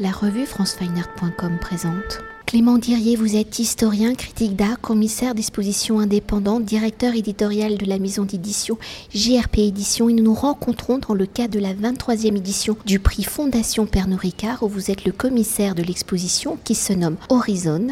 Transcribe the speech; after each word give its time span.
La 0.00 0.12
revue 0.12 0.46
francefineart.com 0.46 1.58
présente. 1.60 2.20
Clément 2.46 2.78
Dirier, 2.78 3.16
vous 3.16 3.34
êtes 3.34 3.58
historien, 3.58 4.14
critique 4.14 4.54
d'art, 4.54 4.80
commissaire 4.80 5.34
d'exposition 5.34 5.98
indépendante, 5.98 6.64
directeur 6.64 7.16
éditorial 7.16 7.76
de 7.76 7.84
la 7.84 7.98
maison 7.98 8.22
d'édition 8.22 8.78
JRP 9.12 9.58
Édition 9.58 10.08
et 10.08 10.12
nous 10.12 10.22
nous 10.22 10.34
rencontrons 10.34 10.98
dans 10.98 11.14
le 11.14 11.26
cadre 11.26 11.54
de 11.54 11.58
la 11.58 11.74
23e 11.74 12.36
édition 12.36 12.76
du 12.86 13.00
prix 13.00 13.24
Fondation 13.24 13.86
Pernod 13.86 14.20
Ricard 14.20 14.62
où 14.62 14.68
vous 14.68 14.92
êtes 14.92 15.04
le 15.04 15.10
commissaire 15.10 15.74
de 15.74 15.82
l'exposition 15.82 16.58
qui 16.62 16.76
se 16.76 16.92
nomme 16.92 17.16
Horizon 17.28 17.88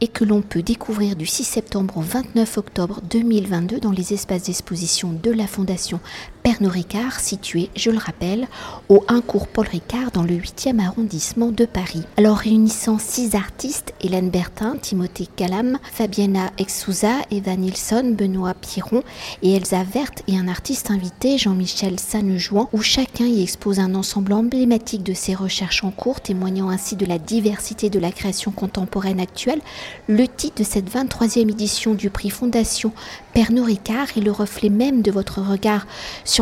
et 0.00 0.08
que 0.08 0.24
l'on 0.24 0.42
peut 0.42 0.62
découvrir 0.62 1.14
du 1.14 1.24
6 1.24 1.44
septembre 1.44 1.98
au 1.98 2.02
29 2.02 2.58
octobre 2.58 3.00
2022 3.08 3.78
dans 3.78 3.92
les 3.92 4.12
espaces 4.12 4.42
d'exposition 4.42 5.12
de 5.12 5.30
la 5.30 5.46
Fondation 5.46 6.00
Pernod 6.44 6.72
Ricard, 6.72 7.20
situé, 7.20 7.70
je 7.74 7.90
le 7.90 7.96
rappelle, 7.96 8.48
au 8.90 9.02
1 9.08 9.22
cours 9.22 9.48
Paul 9.48 9.66
Ricard 9.66 10.10
dans 10.10 10.24
le 10.24 10.34
8e 10.34 10.78
arrondissement 10.78 11.50
de 11.50 11.64
Paris. 11.64 12.02
Alors 12.18 12.36
réunissant 12.36 12.98
six 12.98 13.34
artistes, 13.34 13.94
Hélène 14.02 14.28
Bertin, 14.28 14.76
Timothée 14.76 15.26
Calam, 15.36 15.78
Fabiana 15.90 16.52
Exouza, 16.58 17.14
Eva 17.30 17.56
Nilsson, 17.56 18.14
Benoît 18.14 18.52
Piron 18.52 19.02
et 19.40 19.54
Elsa 19.56 19.84
Verte 19.84 20.22
et 20.28 20.36
un 20.36 20.46
artiste 20.46 20.90
invité, 20.90 21.38
Jean-Michel 21.38 21.98
Sanejouan, 21.98 22.68
où 22.74 22.82
chacun 22.82 23.24
y 23.24 23.42
expose 23.42 23.80
un 23.80 23.94
ensemble 23.94 24.34
emblématique 24.34 25.02
de 25.02 25.14
ses 25.14 25.34
recherches 25.34 25.82
en 25.82 25.92
cours, 25.92 26.20
témoignant 26.20 26.68
ainsi 26.68 26.94
de 26.94 27.06
la 27.06 27.16
diversité 27.16 27.88
de 27.88 27.98
la 27.98 28.12
création 28.12 28.50
contemporaine 28.50 29.18
actuelle. 29.18 29.62
Le 30.08 30.28
titre 30.28 30.58
de 30.58 30.64
cette 30.64 30.94
23e 30.94 31.50
édition 31.50 31.94
du 31.94 32.10
prix 32.10 32.28
Fondation 32.28 32.92
Pernod 33.32 33.64
Ricard 33.64 34.08
est 34.14 34.20
le 34.20 34.30
reflet 34.30 34.68
même 34.68 35.00
de 35.00 35.10
votre 35.10 35.40
regard 35.40 35.86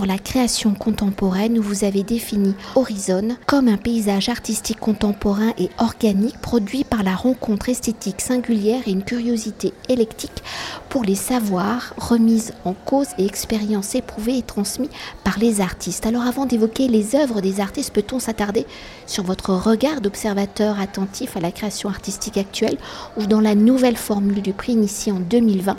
la 0.00 0.18
création 0.18 0.72
contemporaine 0.72 1.58
où 1.58 1.62
vous 1.62 1.84
avez 1.84 2.02
défini 2.02 2.54
Horizon 2.76 3.36
comme 3.46 3.68
un 3.68 3.76
paysage 3.76 4.30
artistique 4.30 4.80
contemporain 4.80 5.52
et 5.58 5.68
organique 5.78 6.40
produit 6.40 6.82
par 6.82 7.02
la 7.02 7.14
rencontre 7.14 7.68
esthétique 7.68 8.22
singulière 8.22 8.80
et 8.86 8.90
une 8.90 9.04
curiosité 9.04 9.74
électique 9.90 10.42
pour 10.88 11.04
les 11.04 11.14
savoirs 11.14 11.92
remises 11.98 12.54
en 12.64 12.72
cause 12.72 13.08
et 13.18 13.26
expériences 13.26 13.94
éprouvées 13.94 14.38
et 14.38 14.42
transmis 14.42 14.88
par 15.24 15.38
les 15.38 15.60
artistes. 15.60 16.06
Alors 16.06 16.22
avant 16.22 16.46
d'évoquer 16.46 16.88
les 16.88 17.14
œuvres 17.14 17.42
des 17.42 17.60
artistes, 17.60 17.92
peut-on 17.92 18.18
s'attarder 18.18 18.66
sur 19.06 19.24
votre 19.24 19.50
regard 19.50 20.00
d'observateur 20.00 20.80
attentif 20.80 21.36
à 21.36 21.40
la 21.40 21.52
création 21.52 21.90
artistique 21.90 22.38
actuelle 22.38 22.78
ou 23.18 23.26
dans 23.26 23.40
la 23.40 23.54
nouvelle 23.54 23.96
formule 23.96 24.40
du 24.40 24.54
prix 24.54 24.72
initiée 24.72 25.12
en 25.12 25.20
2020 25.20 25.76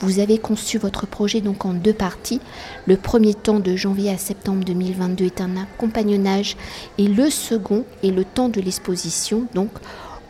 vous 0.00 0.18
avez 0.18 0.38
conçu 0.38 0.78
votre 0.78 1.06
projet 1.06 1.40
donc 1.40 1.64
en 1.64 1.74
deux 1.74 1.92
parties. 1.92 2.40
Le 2.86 2.96
premier 2.96 3.34
temps 3.34 3.60
de 3.60 3.76
janvier 3.76 4.10
à 4.10 4.18
septembre 4.18 4.64
2022 4.64 5.24
est 5.24 5.40
un 5.40 5.56
accompagnonnage 5.56 6.56
et 6.98 7.06
le 7.06 7.30
second 7.30 7.84
est 8.02 8.10
le 8.10 8.24
temps 8.24 8.48
de 8.48 8.60
l'exposition, 8.60 9.46
donc 9.54 9.70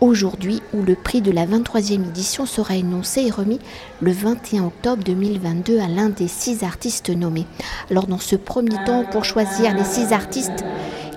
aujourd'hui 0.00 0.60
où 0.72 0.82
le 0.82 0.94
prix 0.94 1.20
de 1.20 1.30
la 1.30 1.46
23e 1.46 2.08
édition 2.08 2.46
sera 2.46 2.76
énoncé 2.76 3.22
et 3.22 3.30
remis 3.30 3.60
le 4.00 4.12
21 4.12 4.64
octobre 4.64 5.04
2022 5.04 5.78
à 5.78 5.88
l'un 5.88 6.08
des 6.08 6.28
six 6.28 6.64
artistes 6.64 7.10
nommés. 7.10 7.46
Alors 7.90 8.06
dans 8.06 8.18
ce 8.18 8.36
premier 8.36 8.82
temps, 8.84 9.04
pour 9.04 9.24
choisir 9.24 9.74
les 9.76 9.84
six 9.84 10.12
artistes, 10.12 10.64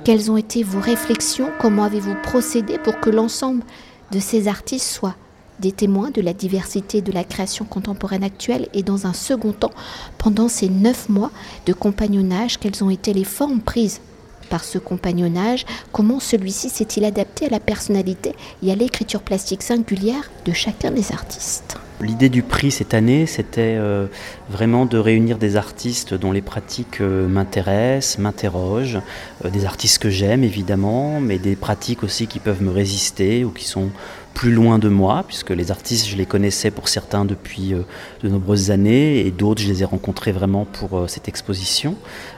quelles 0.04 0.30
ont 0.30 0.38
été 0.38 0.64
vos 0.64 0.82
réflexions? 0.82 1.50
Comment 1.60 1.86
avez-vous 1.86 2.16
procédé 2.22 2.78
pour 2.78 3.00
que 3.00 3.10
l'ensemble 3.10 3.64
de 4.12 4.20
ces 4.20 4.48
artistes 4.48 4.92
soit 4.92 5.16
des 5.64 5.72
témoins 5.72 6.12
de 6.12 6.22
la 6.22 6.34
diversité 6.34 7.02
de 7.02 7.14
la 7.14 7.24
création 7.24 7.64
contemporaine 7.64 8.24
actuelle 8.24 8.68
et 8.74 8.84
dans 8.84 9.08
un 9.08 9.14
second 9.14 9.54
temps, 9.54 9.72
pendant 10.18 10.50
ces 10.50 10.68
neuf 10.68 11.08
mois 11.08 11.32
de 11.66 11.72
compagnonnage, 11.72 12.60
quelles 12.60 12.84
ont 12.84 12.90
été 12.90 13.14
les 13.14 13.24
formes 13.24 13.62
prises 13.62 14.02
par 14.50 14.66
ce 14.66 14.78
compagnonnage, 14.78 15.66
comment 15.94 16.20
celui-ci 16.20 16.70
s'est-il 16.70 17.06
adapté 17.06 17.46
à 17.46 17.50
la 17.50 17.62
personnalité 17.62 18.34
et 18.62 18.74
à 18.74 18.76
l'écriture 18.76 19.22
plastique 19.22 19.64
singulière 19.64 20.30
de 20.46 20.52
chacun 20.52 20.92
des 20.92 21.14
artistes? 21.14 21.78
L'idée 22.02 22.28
du 22.28 22.44
prix 22.44 22.70
cette 22.70 22.94
année, 22.94 23.26
c'était 23.26 23.78
euh, 23.78 24.08
vraiment 24.50 24.86
de 24.86 24.98
réunir 24.98 25.38
des 25.38 25.56
artistes 25.56 26.14
dont 26.14 26.34
les 26.34 26.42
pratiques 26.42 27.00
euh, 27.00 27.28
m'intéressent, 27.30 28.18
m'interrogent, 28.18 29.00
euh, 29.46 29.50
des 29.50 29.64
artistes 29.64 30.00
que 30.00 30.10
j'aime 30.10 30.44
évidemment, 30.44 31.22
mais 31.22 31.38
des 31.38 31.56
pratiques 31.56 32.04
aussi 32.04 32.28
qui 32.28 32.40
peuvent 32.40 32.62
me 32.62 32.72
résister 32.72 33.46
ou 33.46 33.52
qui 33.52 33.66
sont 33.66 33.90
plus 34.34 34.52
loin 34.52 34.80
de 34.80 34.90
moi, 34.90 35.24
puisque 35.28 35.52
les 35.52 35.72
artistes, 35.72 36.08
je 36.08 36.16
les 36.16 36.26
connaissais 36.26 36.72
pour 36.72 36.88
certains 36.88 37.26
depuis 37.26 37.74
euh, 37.74 37.84
de 38.24 38.30
nombreuses 38.30 38.72
années, 38.72 39.20
et 39.26 39.32
d'autres, 39.32 39.62
je 39.62 39.68
les 39.68 39.84
ai 39.84 39.86
rencontrés 39.86 40.32
vraiment 40.32 40.66
pour 40.66 40.98
euh, 40.98 41.08
cette 41.08 41.28
exposition, 41.28 41.96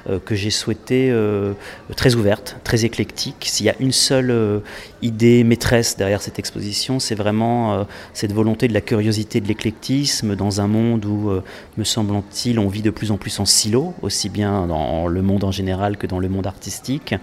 euh, 0.09 0.19
que 0.19 0.35
j'ai 0.35 0.49
souhaité 0.49 1.13
très 1.95 2.15
ouverte, 2.15 2.57
très 2.63 2.85
éclectique. 2.85 3.37
S'il 3.41 3.65
y 3.65 3.69
a 3.69 3.75
une 3.79 3.91
seule 3.91 4.61
idée 5.01 5.43
maîtresse 5.43 5.97
derrière 5.97 6.21
cette 6.21 6.39
exposition, 6.39 6.99
c'est 6.99 7.15
vraiment 7.15 7.85
cette 8.13 8.33
volonté 8.33 8.67
de 8.67 8.73
la 8.73 8.81
curiosité, 8.81 9.41
de 9.41 9.47
l'éclectisme, 9.47 10.35
dans 10.35 10.61
un 10.61 10.67
monde 10.67 11.05
où, 11.05 11.31
me 11.77 11.83
semble-t-il, 11.83 12.59
on 12.59 12.67
vit 12.67 12.81
de 12.81 12.89
plus 12.89 13.11
en 13.11 13.17
plus 13.17 13.39
en 13.39 13.45
silo, 13.45 13.93
aussi 14.01 14.29
bien 14.29 14.67
dans 14.67 15.07
le 15.07 15.21
monde 15.21 15.43
en 15.43 15.51
général 15.51 15.97
que 15.97 16.07
dans 16.07 16.19
le 16.19 16.29
monde 16.29 16.47
artistique. 16.47 17.15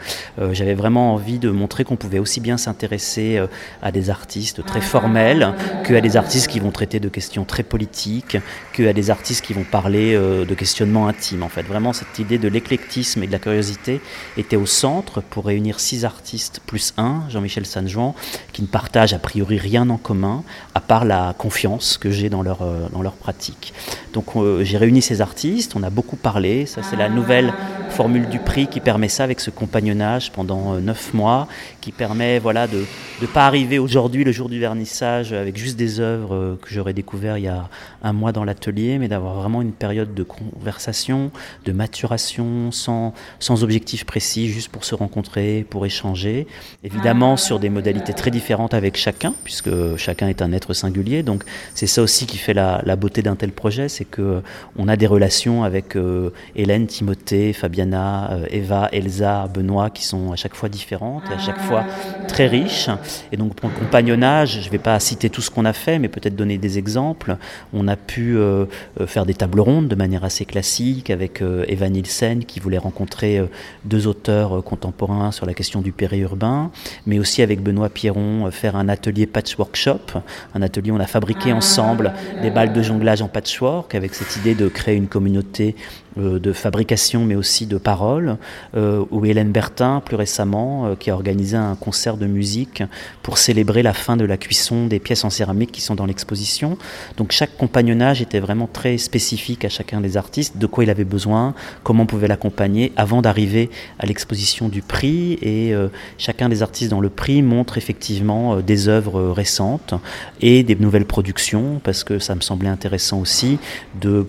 J'avais 0.53 0.75
vraiment 0.75 1.15
envie 1.15 1.39
de 1.39 1.51
montrer 1.51 1.85
qu'on 1.85 1.97
pouvait 1.97 2.19
aussi 2.19 2.41
bien 2.41 2.57
s'intéresser 2.57 3.41
à 3.83 3.93
des 3.93 4.11
artistes 4.11 4.62
très 4.63 4.81
formels, 4.81 5.55
que 5.85 5.95
à 5.95 6.01
des 6.01 6.17
artistes 6.17 6.49
qui 6.49 6.61
vont 6.61 6.71
traiter 6.71 7.01
de 7.01 7.09
questions 7.09 7.45
très 7.45 7.63
politiques, 7.63 8.37
que 8.73 8.89
à 8.89 8.93
des 8.93 9.11
artistes 9.11 9.45
qui 9.45 9.53
vont 9.53 9.65
parler 9.65 10.15
euh, 10.15 10.45
de 10.45 10.55
questionnements 10.55 11.09
intimes. 11.09 11.43
En 11.43 11.49
fait, 11.49 11.63
vraiment 11.63 11.93
cette 11.93 12.19
idée 12.19 12.39
de 12.39 12.49
l'éclectisme 12.49 13.23
et 13.23 13.27
de 13.27 13.33
la 13.33 13.39
curiosité 13.39 14.01
était 14.37 14.57
au 14.57 14.67
centre 14.67 15.21
pour 15.21 15.47
réunir 15.47 15.81
six 15.81 16.05
artistes 16.05 16.61
plus 16.67 16.95
un, 16.97 17.23
Jean-Michel 17.29 17.67
Sanjuan, 17.67 18.15
qui 18.53 18.63
ne 18.63 18.67
partagent 18.67 19.15
a 19.15 19.19
priori 19.19 19.59
rien 19.59 19.89
en 19.91 19.99
commun, 19.99 20.43
à 20.75 20.81
part 20.81 21.05
la 21.05 21.35
confiance 21.37 21.99
que 21.99 22.11
j'ai 22.11 22.29
dans 22.29 22.43
leur, 22.43 22.63
euh, 22.63 22.89
dans 22.93 23.03
leur 23.03 23.15
pratique. 23.15 23.73
Donc 24.13 24.37
euh, 24.37 24.65
j'ai 24.65 24.79
réuni 24.79 25.03
ces 25.03 25.21
artistes, 25.21 25.75
on 25.77 25.83
a 25.83 25.91
beaucoup 25.91 26.17
parlé, 26.17 26.67
ça 26.67 26.83
c'est 26.83 26.97
la 26.97 27.09
nouvelle 27.09 27.53
formule 27.91 28.29
du 28.29 28.39
prix 28.39 28.67
qui 28.67 28.81
permet 28.81 29.09
ça 29.09 29.25
avec 29.25 29.41
ce 29.41 29.51
compagnonnage 29.51 30.33
pendant 30.33 30.75
neuf 30.81 31.13
mois, 31.15 31.49
qui 31.81 31.93
permet 31.93 32.39
voilà, 32.39 32.67
de 32.67 32.85
ne 33.21 33.27
pas 33.27 33.47
arriver 33.47 33.79
aujourd'hui 33.79 34.25
le 34.25 34.33
jour 34.33 34.49
du 34.53 34.61
vernissage 34.61 35.33
avec 35.33 35.57
juste 35.57 35.77
des 35.77 35.99
œuvres 35.99 36.35
euh, 36.35 36.59
que 36.61 36.69
j'aurais 36.71 36.93
découvert 36.93 37.39
il 37.39 37.45
y 37.45 37.49
a 37.49 37.69
un 38.03 38.13
mois 38.13 38.33
dans 38.33 38.45
l'atelier, 38.45 38.99
mais 38.99 39.09
d'avoir 39.09 39.35
vraiment 39.35 39.63
une 39.63 39.73
période 39.73 40.15
de 40.15 40.23
conversation, 40.23 41.31
de 41.65 41.73
maturation, 41.73 42.71
sans, 42.71 43.15
sans 43.41 43.65
objectif 43.65 44.05
précis, 44.05 44.49
juste 44.49 44.69
pour 44.69 44.85
se 44.85 44.95
rencontrer, 44.95 45.67
pour 45.69 45.87
échanger. 45.87 46.47
Évidemment 46.85 47.37
sur 47.37 47.59
des 47.59 47.71
modalités 47.71 48.13
très 48.13 48.31
différentes 48.31 48.75
avec 48.75 48.97
chacun, 48.97 49.35
puisque 49.45 49.71
chacun 49.97 50.29
est 50.29 50.43
un 50.43 50.53
être 50.53 50.75
singulier. 50.75 51.23
Donc 51.23 51.45
c'est 51.75 51.87
ça 51.87 52.03
aussi 52.03 52.27
qui 52.27 52.39
fait 52.39 52.55
la, 52.55 52.83
la 52.85 52.97
beauté 52.97 53.23
d'un 53.23 53.37
tel 53.37 53.53
projet, 53.53 53.89
c'est 53.89 54.05
que 54.05 54.23
euh, 54.23 54.41
on 54.77 54.89
a 54.89 54.97
des 54.97 55.07
relations 55.07 55.65
avec 55.65 55.97
euh, 55.97 56.31
Hélène, 56.55 56.87
Timothée, 56.87 57.53
Fabiana, 57.53 58.39
Eva, 58.51 58.89
Elsa, 58.93 59.49
Benoît, 59.53 59.91
qui 59.91 60.05
sont 60.05 60.33
à 60.33 60.37
chaque 60.37 60.55
fois 60.55 60.69
différentes 60.69 61.25
et 61.31 61.35
à 61.35 61.39
chaque 61.39 61.61
fois 61.61 61.85
très 62.29 62.47
riches. 62.47 62.91
Et 63.33 63.37
donc 63.37 63.55
pour 63.55 63.71
le 63.71 63.75
compagnonnage, 63.77 64.42
je 64.45 64.59
ne 64.59 64.71
vais 64.71 64.79
pas 64.79 64.99
citer 65.01 65.31
tout 65.31 65.41
ce 65.41 65.51
qu'on 65.51 65.65
a 65.65 65.73
fait, 65.73 65.99
mais 65.99 66.09
peut-être 66.09 66.37
donner 66.37 66.59
des 66.59 66.79
exemples. 66.79 67.37
On 67.73 67.89
a 67.89 67.97
pu 67.97 68.37
euh, 68.37 68.67
euh, 69.01 69.07
faire 69.07 69.27
des 69.27 69.35
tables 69.35 69.61
rondes 69.61 69.89
de 69.89 69.95
manière 69.95 70.25
assez 70.25 70.45
classique 70.45 71.11
avec 71.11 71.43
euh, 71.43 71.65
Eva 71.69 71.89
Nielsen 71.89 72.45
qui 72.45 72.61
voulait 72.61 72.79
rencontrer 72.79 73.43
deux 73.85 74.07
auteurs 74.07 74.63
contemporains 74.65 75.33
sur 75.33 75.47
la 75.47 75.55
question 75.55 75.81
du 75.81 75.93
périurbain, 75.93 76.71
mais 77.07 77.19
aussi 77.19 77.43
avec 77.43 77.63
Benoît 77.63 77.89
Pierron 77.89 78.51
faire 78.51 78.77
un 78.77 78.89
atelier 78.89 79.27
patchwork 79.27 79.77
shop, 79.77 80.21
un 80.55 80.63
atelier 80.63 80.91
où 80.91 80.97
on 80.97 81.01
a 81.01 81.07
fabriqué 81.07 81.53
ensemble 81.53 82.13
des 82.43 82.51
balles 82.51 82.73
de 82.73 82.83
jonglage 82.83 83.23
en 83.23 83.29
patchwork 83.29 83.95
avec 83.95 84.15
cette 84.15 84.37
idée 84.37 84.55
de 84.55 84.69
créer 84.69 84.97
une 84.97 85.09
communauté 85.09 85.77
de 86.17 86.53
fabrication 86.53 87.25
mais 87.25 87.35
aussi 87.35 87.67
de 87.67 87.79
parole, 87.79 88.37
ou 88.75 89.25
Hélène 89.25 89.53
Bertin 89.53 90.03
plus 90.05 90.17
récemment 90.17 90.95
qui 90.97 91.11
a 91.11 91.15
organisé 91.15 91.57
un 91.57 91.75
concert 91.75 92.17
de 92.17 92.27
musique 92.27 92.83
pour 93.23 93.39
célébrer 93.39 93.83
la 93.83 93.93
fin 93.93 94.17
de 94.17 94.25
la 94.25 94.37
cuisson 94.37 94.87
des 94.87 94.99
pièces 94.99 95.25
en 95.25 95.31
céramique 95.31 95.73
qui 95.73 95.81
sont 95.81 95.95
dans 95.95 96.07
l'exposition. 96.07 96.79
Donc 97.17 97.33
chaque 97.33 97.57
compagnonnage 97.57 98.23
était 98.23 98.41
vraiment 98.41 98.69
très 98.71 98.99
spécifique 98.99 99.65
à 99.65 99.69
chacun 99.69 100.01
des 100.01 100.17
artistes, 100.17 100.59
de 100.59 100.67
quoi 100.67 100.85
il 100.85 100.91
avait 100.91 101.05
besoin, 101.05 101.55
comment 101.83 102.05
on 102.05 102.07
pouvait 102.07 102.29
l'accompagner 102.29 102.93
avant 102.97 103.23
d'arriver 103.23 103.71
à 103.99 104.07
l'exposition 104.07 104.69
du 104.69 104.83
prix. 104.83 105.39
Et 105.43 105.75
euh, 105.75 105.89
chacun 106.19 106.49
des 106.49 106.63
artistes 106.63 106.91
dans 106.91 107.01
le 107.01 107.09
prix 107.09 107.43
montre 107.43 107.79
effectivement 107.79 108.57
euh, 108.57 108.63
des 108.63 108.89
œuvres 108.89 109.31
récentes 109.31 109.95
et 110.41 110.63
des 110.63 110.77
nouvelles 110.77 111.07
productions, 111.07 111.81
parce 111.83 112.05
que 112.05 112.19
ça 112.19 112.35
me 112.35 112.41
semblait 112.41 112.69
intéressant 112.69 113.21
aussi 113.21 113.59
de 114.01 114.27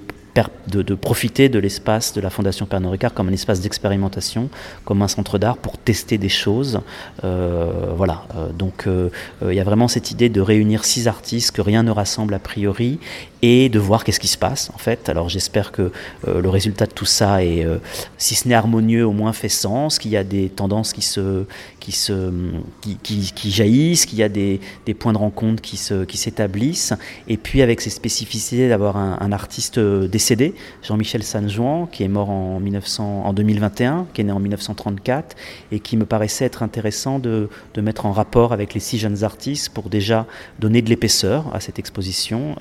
de, 0.68 0.95
profiter 0.95 1.50
de 1.50 1.59
l'espace 1.59 2.13
de 2.13 2.21
la 2.21 2.30
Fondation 2.30 2.65
Pernod 2.65 2.91
Ricard 2.91 3.13
comme 3.13 3.30
un 3.30 3.33
espace 3.33 3.62
d'expérimentation, 3.62 4.50
comme 4.85 5.01
un 5.01 5.07
centre 5.07 5.38
d'art 5.38 5.57
pour 5.57 5.77
tester 5.77 6.18
des 6.18 6.30
choses. 6.30 6.80
voilà, 7.21 8.25
donc 8.57 8.88
il 8.88 9.53
y 9.53 9.59
a 9.59 9.63
vraiment 9.63 9.88
cette 9.88 10.12
idée 10.12 10.30
de 10.30 10.41
réunir 10.41 10.85
six 10.85 11.07
artistes 11.07 11.51
que 11.51 11.62
rien 11.62 11.83
ne 11.83 11.91
rassemble 11.91 12.33
a 12.33 12.39
priori 12.39 13.00
et 13.44 13.68
de 13.68 13.77
voir 13.77 14.06
qu'est-ce 14.06 14.21
qui 14.21 14.30
se 14.30 14.38
passe 14.38 14.71
en 14.74 14.77
fait. 14.77 15.09
Alors 15.09 15.27
j'espère 15.27 15.74
que 15.74 15.91
euh, 16.27 16.41
le 16.41 16.50
résultat 16.50 16.85
de 16.85 16.94
tout 16.94 17.06
ça 17.06 17.44
est, 17.44 17.65
euh, 17.65 17.77
si 18.18 18.35
ce 18.35 18.47
n'est 18.47 18.56
harmonieux, 18.56 19.06
au 19.06 19.12
moins 19.12 19.33
fait 19.33 19.50
sens, 19.50 20.00
qu'il 20.00 20.12
y 20.12 20.18
a 20.18 20.24
des 20.24 20.47
tendances 20.47 20.94
qui 20.94 21.01
se, 21.01 21.44
qui, 21.81 21.91
se, 21.91 22.31
qui, 22.81 23.33
qui, 23.33 23.51
jaillissent, 23.51 24.06
qu'il 24.06 24.19
y 24.19 24.24
a 24.24 24.30
des, 24.30 24.62
des, 24.85 24.94
points 24.94 25.12
de 25.12 25.18
rencontre 25.18 25.62
qui, 25.62 25.75
se, 25.75 26.06
qui 26.06 26.18
s'établissent, 26.18 26.94
et 27.27 27.35
puis 27.35 27.62
avec 27.62 27.81
ces 27.81 27.89
spécificités 27.89 28.69
d'avoir 28.69 28.95
un, 28.95 29.31
artiste 29.33 29.77
euh, 29.77 30.07
Jean-Michel 30.81 31.23
Sanjouan, 31.23 31.87
qui 31.87 32.03
est 32.03 32.07
mort 32.07 32.29
en, 32.29 32.59
1900, 32.59 33.23
en 33.25 33.33
2021, 33.33 34.07
qui 34.13 34.21
est 34.21 34.23
né 34.23 34.31
en 34.31 34.39
1934, 34.39 35.35
et 35.71 35.79
qui 35.79 35.97
me 35.97 36.05
paraissait 36.05 36.45
être 36.45 36.63
intéressant 36.63 37.19
de, 37.19 37.49
mettre 37.81 38.05
en 38.05 38.11
rapport 38.11 38.53
avec 38.53 38.73
les 38.73 38.79
six 38.79 38.97
jeunes 38.97 39.23
artistes 39.23 39.69
pour 39.69 39.89
déjà 39.89 40.25
donner 40.59 40.81
de 40.81 40.89
l'épaisseur 40.89 41.53
à 41.53 41.59
cette 41.59 41.79
exposition 41.79 42.55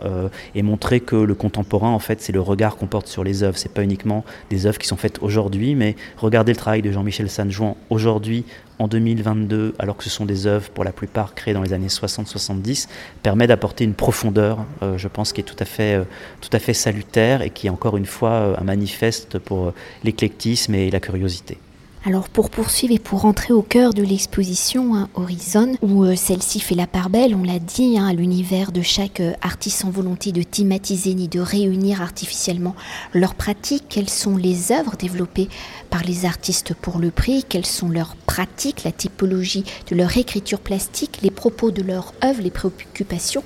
et 0.55 0.63
montrer 0.63 1.01
que 1.01 1.17
le 1.17 1.35
contemporain, 1.35 1.91
en 1.91 1.99
fait, 1.99 2.21
c'est 2.21 2.33
le 2.33 2.41
regard 2.41 2.77
qu'on 2.77 2.87
porte 2.87 3.07
sur 3.07 3.23
les 3.23 3.43
œuvres. 3.43 3.57
C'est 3.57 3.73
pas 3.73 3.85
uniquement 3.85 4.25
des 4.51 4.67
œuvres 4.67 4.79
qui 4.79 4.89
sont 4.89 4.97
faites 4.97 5.23
aujourd'hui, 5.23 5.75
mais 5.75 5.97
regardez 6.17 6.53
le 6.53 6.57
travail 6.57 6.83
de 6.83 6.91
Jean-Michel 6.91 7.31
Sanjouan 7.31 7.77
aujourd'hui, 7.91 8.45
en 8.83 8.89
2022, 8.89 9.75
alors 9.79 9.97
que 9.97 10.03
ce 10.03 10.11
sont 10.11 10.27
des 10.27 10.47
œuvres 10.47 10.69
pour 10.71 10.83
la 10.83 10.93
plupart 10.93 11.35
créées 11.35 11.55
dans 11.55 11.63
les 11.63 11.73
années 11.73 11.87
60-70, 11.87 12.89
permet 13.23 13.47
d'apporter 13.47 13.85
une 13.85 13.95
profondeur, 13.95 14.65
euh, 14.83 14.99
je 14.99 15.07
pense, 15.09 15.33
qui 15.33 15.41
est 15.41 15.45
tout 15.45 15.57
à 15.61 15.65
fait, 15.65 15.95
euh, 15.95 16.05
tout 16.41 16.51
à 16.53 16.59
fait 16.59 16.75
salutaire 16.75 17.43
et 17.43 17.51
qui 17.51 17.69
est 17.69 17.71
encore 17.71 17.97
une 17.97 18.07
fois 18.07 18.31
euh, 18.31 18.57
un 18.59 18.65
manifeste 18.65 19.39
pour 19.39 19.73
l'éclectisme 20.03 20.75
et 20.75 20.91
la 20.91 20.99
curiosité. 20.99 21.59
Alors 22.05 22.29
pour 22.29 22.51
poursuivre 22.51 22.93
et 22.93 22.99
pour 22.99 23.21
rentrer 23.21 23.53
au 23.53 23.63
cœur 23.63 23.95
de 23.95 24.03
l'exposition 24.03 24.97
hein, 24.97 25.09
Horizon, 25.15 25.77
où 25.83 26.03
euh, 26.03 26.17
celle-ci 26.17 26.59
fait 26.59 26.75
la 26.75 26.89
part 26.89 27.11
belle, 27.11 27.37
on 27.37 27.45
l'a 27.45 27.61
dit, 27.61 27.97
hein, 27.97 28.09
à 28.09 28.13
l'univers 28.13 28.73
de 28.73 28.83
chaque 28.83 29.21
euh, 29.21 29.35
artiste 29.41 29.83
sans 29.83 29.91
volonté 29.91 30.33
de 30.33 30.43
thématiser 30.43 31.15
ni 31.15 31.29
de 31.29 31.39
réunir 31.39 32.03
artificiellement 32.03 32.75
leurs 33.15 33.37
pratiques, 33.37 33.85
quelles 33.89 34.11
sont 34.11 34.37
les 34.37 34.73
œuvres 34.73 34.97
développées 34.97 35.49
par 35.91 36.03
les 36.03 36.25
artistes 36.25 36.75
pour 36.75 36.99
le 36.99 37.13
prix, 37.13 37.45
quelles 37.49 37.67
sont 37.67 37.89
leurs 37.89 38.17
pratiques, 38.27 38.83
la 38.83 38.91
typologie 38.91 39.65
de 39.89 39.95
leur 39.95 40.17
écriture 40.17 40.59
plastique, 40.59 41.21
les 41.23 41.31
propos 41.31 41.71
de 41.71 41.83
leurs 41.83 42.15
œuvres, 42.25 42.43
les 42.43 42.51
préoccupations 42.51 43.45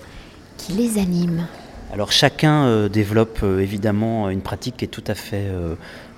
qui 0.57 0.73
les 0.73 0.99
animent. 0.99 1.47
Alors 1.93 2.11
chacun 2.11 2.65
euh, 2.65 2.89
développe 2.89 3.43
évidemment 3.43 4.31
une 4.31 4.41
pratique 4.41 4.79
qui 4.79 4.87
est 4.87 4.89
tout 4.89 5.05
à 5.07 5.15
fait 5.15 5.47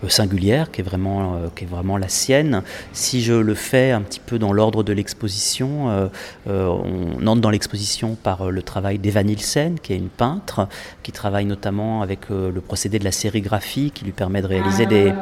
singulière, 0.06 0.70
qui 0.70 0.80
est, 0.80 0.84
vraiment, 0.84 1.34
euh, 1.34 1.48
qui 1.54 1.64
est 1.64 1.66
vraiment 1.66 1.96
la 1.96 2.08
sienne. 2.08 2.62
Si 2.92 3.22
je 3.22 3.34
le 3.34 3.54
fais 3.54 3.90
un 3.90 4.02
petit 4.02 4.20
peu 4.20 4.38
dans 4.38 4.52
l'ordre 4.52 4.84
de 4.84 4.92
l'exposition, 4.92 5.90
euh, 5.90 6.08
on 6.46 7.26
entre 7.26 7.40
dans 7.40 7.50
l'exposition 7.50 8.14
par 8.14 8.50
le 8.50 8.62
travail 8.62 8.98
d'Eva 8.98 9.22
Nielsen, 9.22 9.78
qui 9.80 9.92
est 9.92 9.96
une 9.96 10.08
peintre, 10.08 10.68
qui 11.02 11.12
travaille 11.12 11.46
notamment 11.46 12.02
avec 12.02 12.30
le 12.30 12.60
procédé 12.60 12.98
de 12.98 13.04
la 13.04 13.12
sérigraphie, 13.12 13.90
qui 13.90 14.04
lui 14.04 14.12
permet 14.12 14.42
de 14.42 14.46
réaliser 14.46 14.86
des, 14.86 15.12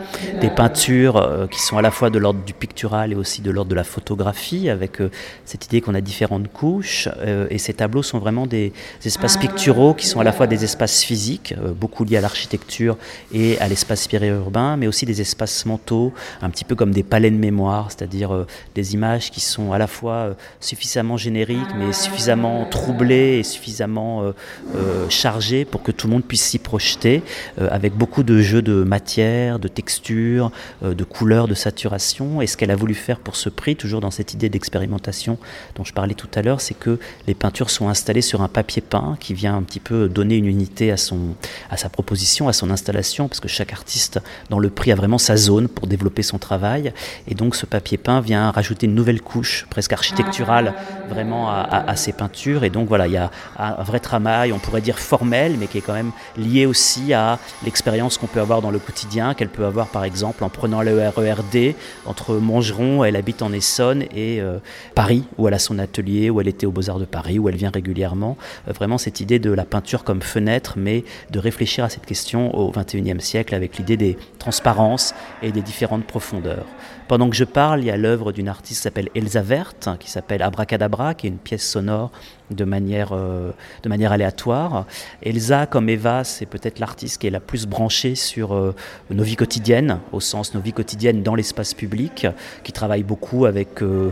des 0.41 0.51
peintures 0.51 1.49
qui 1.51 1.61
sont 1.61 1.79
à 1.79 1.83
la 1.83 1.91
fois 1.91 2.11
de 2.11 2.19
l'ordre 2.19 2.41
du 2.45 2.53
pictural 2.53 3.13
et 3.13 3.15
aussi 3.15 3.43
de 3.43 3.51
l'ordre 3.51 3.71
de 3.71 3.75
la 3.75 3.85
photographie, 3.85 4.69
avec 4.69 4.99
cette 5.45 5.67
idée 5.67 5.81
qu'on 5.81 5.95
a 5.95 6.01
différentes 6.01 6.53
couches. 6.53 7.09
et 7.51 7.59
ces 7.59 7.75
tableaux 7.75 8.03
sont 8.03 8.19
vraiment 8.19 8.47
des, 8.47 8.73
espaces 9.05 9.37
picturaux 9.37 9.95
qui 9.95 10.07
sont 10.07 10.21
à 10.21 10.25
la 10.25 10.33
fois 10.33 10.47
des 10.47 10.65
espaces 10.65 11.03
physiques, 11.03 11.55
beaucoup 11.79 12.05
liés 12.05 12.17
à 12.17 12.21
l'architecture 12.21 12.97
et 13.33 13.59
à 13.61 13.69
l'espace 13.69 14.09
périurbain, 14.09 14.66
mais 14.77 14.89
aussi 14.89 15.07
des 15.07 15.21
espaces 15.21 15.67
mentaux, 15.67 16.13
un 16.43 16.51
petit 16.51 16.65
peu 16.65 16.75
comme 16.75 16.91
des 16.91 17.03
palais 17.03 17.31
de 17.31 17.37
mémoire, 17.37 17.91
c'est-à-dire 17.91 18.35
euh, 18.35 18.47
des 18.75 18.95
images 18.95 19.31
qui 19.31 19.41
sont 19.41 19.73
à 19.73 19.79
la 19.79 19.87
fois 19.87 20.15
euh, 20.15 20.35
suffisamment 20.61 21.17
génériques, 21.17 21.75
mais 21.79 21.93
suffisamment 21.93 22.65
troublées 22.71 23.39
et 23.39 23.43
suffisamment 23.43 24.33
euh, 24.75 25.09
chargées 25.09 25.65
pour 25.65 25.83
que 25.83 25.93
tout 25.93 26.07
le 26.07 26.15
monde 26.15 26.25
puisse 26.25 26.43
s'y 26.43 26.59
projeter, 26.59 27.23
avec 27.59 27.95
beaucoup 27.95 28.23
de 28.23 28.41
jeux 28.41 28.63
de 28.63 28.83
matière, 28.83 29.59
de 29.59 29.69
texture, 29.69 30.51
de 30.83 31.05
couleurs, 31.05 31.49
de 31.49 31.55
saturation. 31.55 32.41
Et 32.41 32.47
ce 32.47 32.57
qu'elle 32.57 32.71
a 32.71 32.77
voulu 32.77 32.95
faire 32.95 33.19
pour 33.19 33.37
ce 33.37 33.49
prix, 33.49 33.77
toujours 33.77 34.01
dans 34.01 34.11
cette 34.11 34.33
idée 34.33 34.49
d'expérimentation 34.49 35.39
dont 35.75 35.85
je 35.85 35.93
parlais 35.93 36.15
tout 36.15 36.29
à 36.35 36.43
l'heure, 36.43 36.61
c'est 36.61 36.79
que 36.79 36.99
les 37.27 37.35
peintures 37.35 37.71
sont 37.71 37.89
installées 37.89 38.23
sur 38.23 38.43
un 38.43 38.49
papier 38.49 38.83
peint 38.83 39.17
qui 39.21 39.35
vient 39.35 39.57
un 39.57 39.63
petit 39.63 39.81
peu 39.81 40.09
donner 40.09 40.37
une 40.37 40.47
unité 40.47 40.91
à, 40.91 40.97
son, 40.97 41.35
à 41.71 41.77
sa 41.77 41.89
proposition, 41.89 42.49
à 42.49 42.53
son 42.53 42.71
installation, 42.71 43.29
parce 43.29 43.41
que 43.41 43.49
chaque 43.49 43.73
artiste, 43.73 44.21
le 44.59 44.71
prix 44.71 44.93
a 44.93 44.95
vraiment 44.95 45.19
sa 45.19 45.37
zone 45.37 45.69
pour 45.69 45.87
développer 45.87 46.23
son 46.23 46.39
travail. 46.39 46.93
Et 47.29 47.35
donc 47.35 47.57
ce 47.57 47.67
papier 47.67 47.99
peint 47.99 48.21
vient 48.21 48.51
rajouter 48.51 48.87
une 48.87 48.95
nouvelle 48.95 49.21
couche 49.21 49.67
presque 49.71 49.93
architecturale 49.93 50.75
vraiment 51.09 51.51
à, 51.51 51.97
ces 51.97 52.13
peintures. 52.13 52.65
Et 52.65 52.71
donc 52.71 52.89
voilà, 52.89 53.07
il 53.07 53.13
y 53.13 53.17
a 53.17 53.31
un 53.59 53.83
vrai 53.83 54.01
travail, 54.01 54.53
on 54.53 54.59
pourrait 54.59 54.81
dire 54.81 54.99
formel, 54.99 55.57
mais 55.59 55.67
qui 55.67 55.79
est 55.79 55.83
quand 55.83 55.95
même 55.95 56.13
lié 56.37 56.67
aussi 56.67 57.13
à 57.13 57.39
l'expérience 57.65 58.19
qu'on 58.19 58.27
peut 58.27 58.41
avoir 58.41 58.63
dans 58.63 58.71
le 58.71 58.79
quotidien, 58.79 59.35
qu'elle 59.35 59.49
peut 59.49 59.65
avoir 59.65 59.87
par 59.89 60.05
exemple 60.05 60.45
en 60.45 60.49
prenant 60.49 60.83
le 60.83 61.09
RERD 61.09 61.75
entre 62.07 62.35
Montgeron, 62.35 63.05
elle 63.05 63.17
habite 63.17 63.43
en 63.43 63.53
Essonne, 63.53 64.03
et 64.15 64.41
euh, 64.41 64.59
Paris, 64.95 65.25
où 65.39 65.49
elle 65.49 65.55
a 65.55 65.59
son 65.59 65.79
atelier, 65.79 66.31
où 66.31 66.41
elle 66.41 66.49
était 66.49 66.67
aux 66.67 66.73
Beaux-Arts 66.73 66.99
de 66.99 67.05
Paris, 67.05 67.39
où 67.39 67.49
elle 67.49 67.57
vient 67.57 67.71
régulièrement. 67.71 68.37
Euh, 68.69 68.73
vraiment 68.73 68.99
cette 68.99 69.21
idée 69.21 69.39
de 69.39 69.51
la 69.51 69.65
peinture 69.65 70.05
comme 70.05 70.23
fenêtre, 70.23 70.75
mais 70.77 71.05
de 71.31 71.39
réfléchir 71.39 71.85
à 71.85 71.89
cette 71.89 72.07
question 72.07 72.55
au 72.55 72.71
XXIe 72.71 73.21
siècle 73.21 73.55
avec 73.55 73.79
l'idée 73.79 73.97
des 73.97 74.17
transparence 74.47 75.13
et 75.43 75.51
des 75.51 75.61
différentes 75.61 76.05
profondeurs. 76.05 76.67
Pendant 77.09 77.29
que 77.29 77.35
je 77.35 77.43
parle, 77.43 77.81
il 77.81 77.87
y 77.87 77.91
a 77.91 77.97
l'œuvre 77.97 78.31
d'une 78.31 78.47
artiste 78.47 78.79
qui 78.79 78.83
s'appelle 78.85 79.09
Elsa 79.17 79.43
Verte, 79.43 79.89
qui 79.99 80.09
s'appelle 80.09 80.41
Abracadabra, 80.41 81.15
qui 81.15 81.27
est 81.27 81.31
une 81.31 81.39
pièce 81.39 81.69
sonore 81.69 82.13
de 82.51 82.65
manière, 82.65 83.13
euh, 83.13 83.51
de 83.83 83.89
manière 83.89 84.13
aléatoire. 84.13 84.87
Elsa, 85.23 85.67
comme 85.67 85.89
Eva, 85.89 86.25
c'est 86.25 86.47
peut-être 86.47 86.79
l'artiste 86.79 87.21
qui 87.21 87.27
est 87.27 87.31
la 87.31 87.41
plus 87.41 87.67
branchée 87.67 88.15
sur 88.15 88.55
euh, 88.55 88.75
nos 89.11 89.23
vies 89.23 89.37
quotidiennes, 89.37 89.99
au 90.13 90.21
sens 90.21 90.55
nos 90.55 90.61
vies 90.61 90.73
quotidiennes 90.73 91.23
dans 91.23 91.35
l'espace 91.35 91.75
public, 91.75 92.27
qui 92.63 92.73
travaille 92.73 93.03
beaucoup 93.03 93.47
avec 93.47 93.83
euh, 93.83 94.11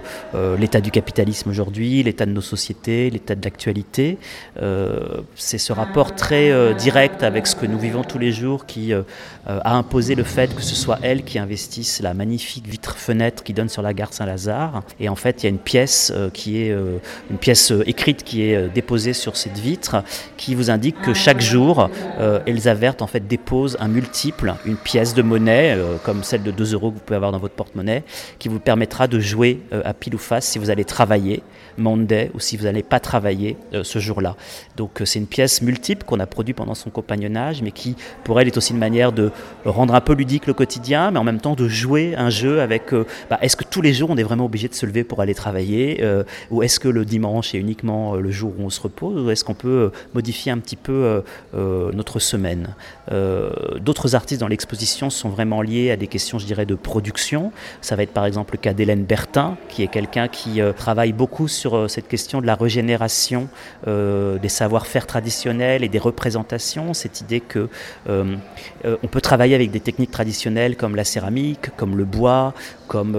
l'état 0.59 0.81
du 0.81 0.91
capitalisme 0.91 1.51
aujourd'hui, 1.51 2.03
l'état 2.03 2.27
de 2.27 2.33
nos 2.33 2.41
sociétés, 2.41 3.11
l'état 3.11 3.35
de 3.35 3.45
l'actualité. 3.45 4.19
c'est 5.35 5.59
ce 5.59 5.73
rapport 5.73 6.15
très 6.15 6.75
direct 6.75 7.23
avec 7.23 7.47
ce 7.47 7.57
que 7.57 7.67
nous 7.67 7.79
vivons 7.79 8.03
tous 8.03 8.19
les 8.19 8.33
jours 8.33 8.67
qui 8.67 8.93
a 8.93 9.77
imposé 9.77 10.15
le 10.15 10.25
fait 10.25 10.55
que 10.55 10.63
ce 10.63 10.75
soit 10.75 10.99
elle 11.03 11.25
qui 11.25 11.39
investisse 11.39 12.01
la 12.01 12.15
magnifique 12.15 12.67
vitre-fenêtre 12.67 13.43
qui 13.43 13.53
donne 13.53 13.69
sur 13.69 13.83
la 13.83 13.93
gare 13.95 14.13
Saint-Lazare. 14.13 14.83
Et 15.01 15.09
en 15.09 15.17
fait, 15.17 15.43
il 15.43 15.47
y 15.47 15.49
a 15.49 15.51
une 15.51 15.59
pièce 15.59 16.13
qui 16.33 16.59
est 16.59 16.71
une 17.31 17.39
pièce 17.39 17.73
écrite 17.87 18.24
qui 18.25 18.43
est 18.43 18.57
euh, 18.57 18.69
déposé 18.69 19.13
sur 19.13 19.37
cette 19.37 19.59
vitre 19.59 20.03
qui 20.37 20.55
vous 20.55 20.71
indique 20.71 21.01
que 21.01 21.15
chaque 21.15 21.41
jour, 21.41 21.89
euh, 22.19 22.41
Elsa 22.47 22.75
Verte 22.75 23.03
en 23.03 23.07
fait 23.07 23.27
dépose 23.27 23.77
un 23.81 23.89
multiple, 23.89 24.55
une 24.65 24.77
pièce 24.77 25.15
de 25.15 25.23
monnaie, 25.23 25.75
euh, 25.77 25.97
comme 26.03 26.25
celle 26.25 26.43
de 26.43 26.51
2 26.51 26.75
euros 26.75 26.91
que 26.91 26.97
vous 26.97 27.03
pouvez 27.05 27.17
avoir 27.17 27.33
dans 27.33 27.39
votre 27.39 27.55
porte-monnaie, 27.55 28.03
qui 28.39 28.49
vous 28.49 28.61
permettra 28.61 29.07
de 29.07 29.21
jouer 29.21 29.61
à 29.73 29.95
pile 29.95 30.15
ou 30.15 30.19
face 30.19 30.47
si 30.47 30.59
vous 30.59 30.71
allez 30.71 30.85
travailler 30.85 31.43
Monday 31.79 32.31
ou 32.35 32.41
si 32.41 32.57
vous 32.57 32.65
n'allez 32.65 32.83
pas 32.83 33.01
travailler 33.01 33.57
ce 33.83 33.99
jour-là. 33.99 34.37
Donc 34.77 35.03
c'est 35.05 35.19
une 35.19 35.27
pièce 35.27 35.63
multiple 35.63 36.05
qu'on 36.05 36.21
a 36.21 36.27
produite 36.27 36.57
pendant 36.57 36.75
son 36.75 36.91
compagnonnage, 36.91 37.63
mais 37.63 37.71
qui 37.71 37.97
pour 38.25 38.41
elle 38.41 38.47
est 38.47 38.57
aussi 38.57 38.73
une 38.73 38.79
manière 38.79 39.13
de 39.13 39.31
rendre 39.65 39.95
un 39.95 40.01
peu 40.01 40.15
ludique 40.15 40.47
le 40.47 40.55
quotidien, 40.55 41.11
mais 41.11 41.19
en 41.19 41.25
même 41.25 41.41
temps 41.41 41.55
de 41.55 41.69
jouer 41.69 42.15
un 42.17 42.31
jeu 42.31 42.61
avec 42.61 42.93
bah, 43.31 43.39
est-ce 43.41 43.57
que 43.57 43.65
tous 43.65 43.83
les 43.83 43.93
jours 43.93 44.11
on 44.11 44.17
est 44.17 44.23
vraiment 44.23 44.47
obligé 44.47 44.69
de 44.69 44.75
se 44.75 44.87
lever 44.87 45.05
pour 45.05 45.21
aller 45.21 45.35
travailler, 45.35 46.05
ou 46.51 46.63
est-ce 46.63 46.81
que 46.81 46.89
le 46.89 47.05
dimanche 47.05 47.55
est 47.55 47.59
uniquement 47.59 48.15
euh, 48.15 48.21
le 48.21 48.31
jour 48.31 48.53
où 48.59 48.63
on 48.63 48.71
se 48.71 48.81
repose 48.81 49.25
ou 49.25 49.31
est-ce 49.31 49.45
qu'on 49.45 49.55
peut 49.55 49.69
euh, 49.69 49.91
modifier 50.15 50.53
un 50.53 50.59
petit 50.59 50.77
peu 50.77 51.23
euh, 51.55 51.93
notre 51.93 52.19
semaine? 52.19 52.75
D'autres 53.81 54.15
artistes 54.15 54.41
dans 54.41 54.49
l'exposition 54.49 55.11
sont 55.11 55.29
vraiment 55.29 55.63
liés 55.63 55.91
à 55.91 55.97
des 55.97 56.07
questions, 56.07 56.39
je 56.39 56.47
dirais, 56.47 56.67
de 56.67 56.75
production. 56.75 57.53
Ça 57.81 57.97
va 57.97 58.03
être 58.03 58.13
par 58.13 58.25
exemple 58.25 58.55
le 58.55 58.59
cas 58.59 58.73
d'Hélène 58.73 59.05
Bertin, 59.05 59.57
qui 59.69 59.83
est 59.83 59.89
quelqu'un 59.89 60.29
qui 60.29 60.61
travaille 60.77 61.13
beaucoup 61.13 61.47
sur 61.65 61.89
cette 61.89 62.09
question 62.09 62.43
de 62.43 62.47
la 62.47 62.57
régénération 62.57 63.49
des 63.87 64.49
savoir-faire 64.49 65.07
traditionnels 65.07 65.83
et 65.83 65.89
des 65.89 65.99
représentations. 65.99 66.93
Cette 66.93 67.23
idée 67.23 67.41
que 67.41 67.69
on 68.09 69.07
peut 69.15 69.21
travailler 69.21 69.55
avec 69.55 69.71
des 69.71 69.81
techniques 69.81 70.11
traditionnelles 70.11 70.77
comme 70.77 70.95
la 70.95 71.05
céramique, 71.05 71.71
comme 71.77 71.97
le 71.97 72.05
bois, 72.05 72.53
comme 72.87 73.17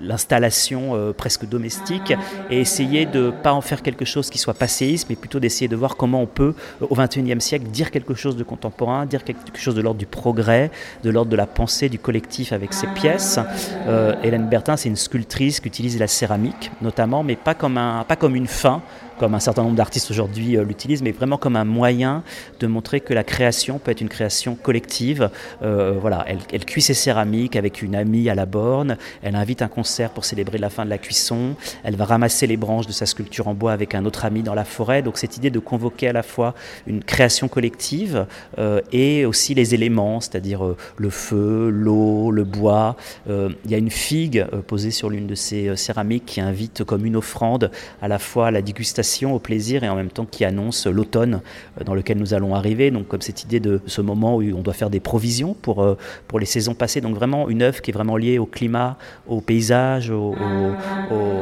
l'installation 0.00 1.12
presque 1.16 1.46
domestique, 1.46 2.12
et 2.50 2.60
essayer 2.60 3.06
de 3.06 3.30
pas 3.42 3.52
en 3.52 3.60
faire 3.60 3.82
quelque 3.82 4.04
chose 4.04 4.30
qui 4.30 4.38
soit 4.38 4.54
passéiste, 4.54 5.06
mais 5.08 5.16
plutôt 5.16 5.40
d'essayer 5.40 5.68
de 5.68 5.76
voir 5.76 5.96
comment 5.96 6.22
on 6.22 6.26
peut, 6.26 6.54
euh, 6.82 6.86
au 6.90 6.94
XXIe 6.94 7.40
siècle, 7.40 7.66
dire 7.66 7.90
quelque 7.90 8.14
chose 8.14 8.36
de 8.36 8.44
contemporain, 8.44 9.06
dire 9.06 9.24
quelque 9.24 9.58
chose 9.58 9.74
de 9.74 9.80
l'ordre 9.80 9.98
du 9.98 10.06
progrès, 10.06 10.70
de 11.04 11.10
l'ordre 11.10 11.30
de 11.30 11.36
la 11.36 11.46
pensée 11.46 11.88
du 11.88 11.98
collectif 11.98 12.52
avec 12.52 12.72
ses 12.72 12.86
pièces. 12.88 13.38
Euh, 13.86 14.14
Hélène 14.22 14.48
Bertin, 14.48 14.76
c'est 14.76 14.88
une 14.88 14.96
sculptrice 14.96 15.60
qui 15.60 15.68
utilise 15.68 15.98
la 15.98 16.06
céramique, 16.06 16.70
notamment, 16.82 17.22
mais 17.28 17.36
pas 17.36 17.54
comme, 17.54 18.34
une 18.34 18.46
fin, 18.46 18.80
comme 19.18 19.34
un 19.34 19.40
certain 19.40 19.62
nombre 19.62 19.76
d'artistes 19.76 20.10
aujourd'hui 20.10 20.56
l'utilisent, 20.56 21.02
mais 21.02 21.12
vraiment 21.12 21.36
comme 21.36 21.56
un 21.56 21.64
moyen 21.64 22.22
de 22.60 22.66
montrer 22.66 23.00
que 23.00 23.14
la 23.14 23.24
création 23.24 23.78
peut 23.78 23.90
être 23.90 24.00
une 24.00 24.08
création 24.08 24.54
collective. 24.54 25.30
voilà, 25.60 26.24
elle, 26.26 26.38
elle 26.52 26.64
cuit 26.64 26.82
ses 26.82 26.94
céramiques 26.94 27.56
avec 27.56 27.82
une 27.82 27.94
amie 27.94 28.28
à 28.28 28.34
la 28.34 28.46
borne, 28.46 28.96
elle 29.22 29.36
invite 29.36 29.62
un 29.62 29.68
concert 29.68 30.10
pour 30.10 30.24
célébrer 30.24 30.58
la 30.58 30.70
fin 30.70 30.84
de 30.84 30.90
la 30.90 30.98
cuisson, 30.98 31.56
elle 31.84 31.96
va 31.96 32.04
ramasser 32.04 32.46
les 32.46 32.56
branches 32.56 32.86
de 32.86 32.92
sa 32.92 33.06
sculpture 33.06 33.48
en 33.48 33.54
bois 33.54 33.72
avec 33.72 33.94
un 33.94 34.04
autre 34.04 34.24
ami 34.24 34.42
dans 34.42 34.54
la 34.54 34.64
forêt. 34.64 35.02
Donc 35.02 35.18
cette 35.18 35.36
idée 35.36 35.50
de 35.50 35.58
convoquer 35.58 36.08
à 36.08 36.12
la 36.12 36.22
fois 36.22 36.54
une 36.86 37.02
création 37.02 37.48
collective 37.48 38.26
euh, 38.58 38.80
et 38.92 39.24
aussi 39.24 39.54
les 39.54 39.74
éléments, 39.74 40.20
c'est-à-dire 40.20 40.64
euh, 40.64 40.76
le 40.96 41.10
feu, 41.10 41.70
l'eau, 41.70 42.30
le 42.30 42.44
bois. 42.44 42.96
Euh, 43.28 43.50
il 43.64 43.70
y 43.70 43.74
a 43.74 43.78
une 43.78 43.90
figue 43.90 44.46
posée 44.66 44.90
sur 44.90 45.10
l'une 45.10 45.26
de 45.26 45.34
ces 45.34 45.76
céramiques 45.76 46.26
qui 46.26 46.40
invite 46.40 46.84
comme 46.84 47.04
une 47.04 47.16
offrande 47.16 47.70
à 48.02 48.08
la 48.08 48.18
fois 48.18 48.50
la 48.50 48.62
dégustation, 48.62 49.07
au 49.24 49.38
plaisir 49.38 49.84
et 49.84 49.88
en 49.88 49.96
même 49.96 50.10
temps 50.10 50.26
qui 50.26 50.44
annonce 50.44 50.86
l'automne 50.86 51.40
dans 51.84 51.94
lequel 51.94 52.18
nous 52.18 52.34
allons 52.34 52.54
arriver. 52.54 52.90
Donc 52.90 53.08
comme 53.08 53.22
cette 53.22 53.42
idée 53.42 53.60
de 53.60 53.80
ce 53.86 54.00
moment 54.00 54.36
où 54.36 54.42
on 54.42 54.62
doit 54.62 54.74
faire 54.74 54.90
des 54.90 55.00
provisions 55.00 55.54
pour, 55.54 55.96
pour 56.26 56.38
les 56.38 56.46
saisons 56.46 56.74
passées. 56.74 57.00
Donc 57.00 57.14
vraiment 57.14 57.48
une 57.48 57.62
œuvre 57.62 57.80
qui 57.80 57.90
est 57.90 57.94
vraiment 57.94 58.16
liée 58.16 58.38
au 58.38 58.46
climat, 58.46 58.96
au 59.26 59.40
paysage, 59.40 60.10
au, 60.10 60.34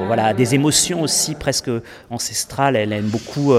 voilà, 0.06 0.26
à 0.26 0.34
des 0.34 0.54
émotions 0.54 1.02
aussi 1.02 1.34
presque 1.34 1.70
ancestrales. 2.10 2.76
Elle 2.76 2.92
aime 2.92 3.08
beaucoup 3.08 3.52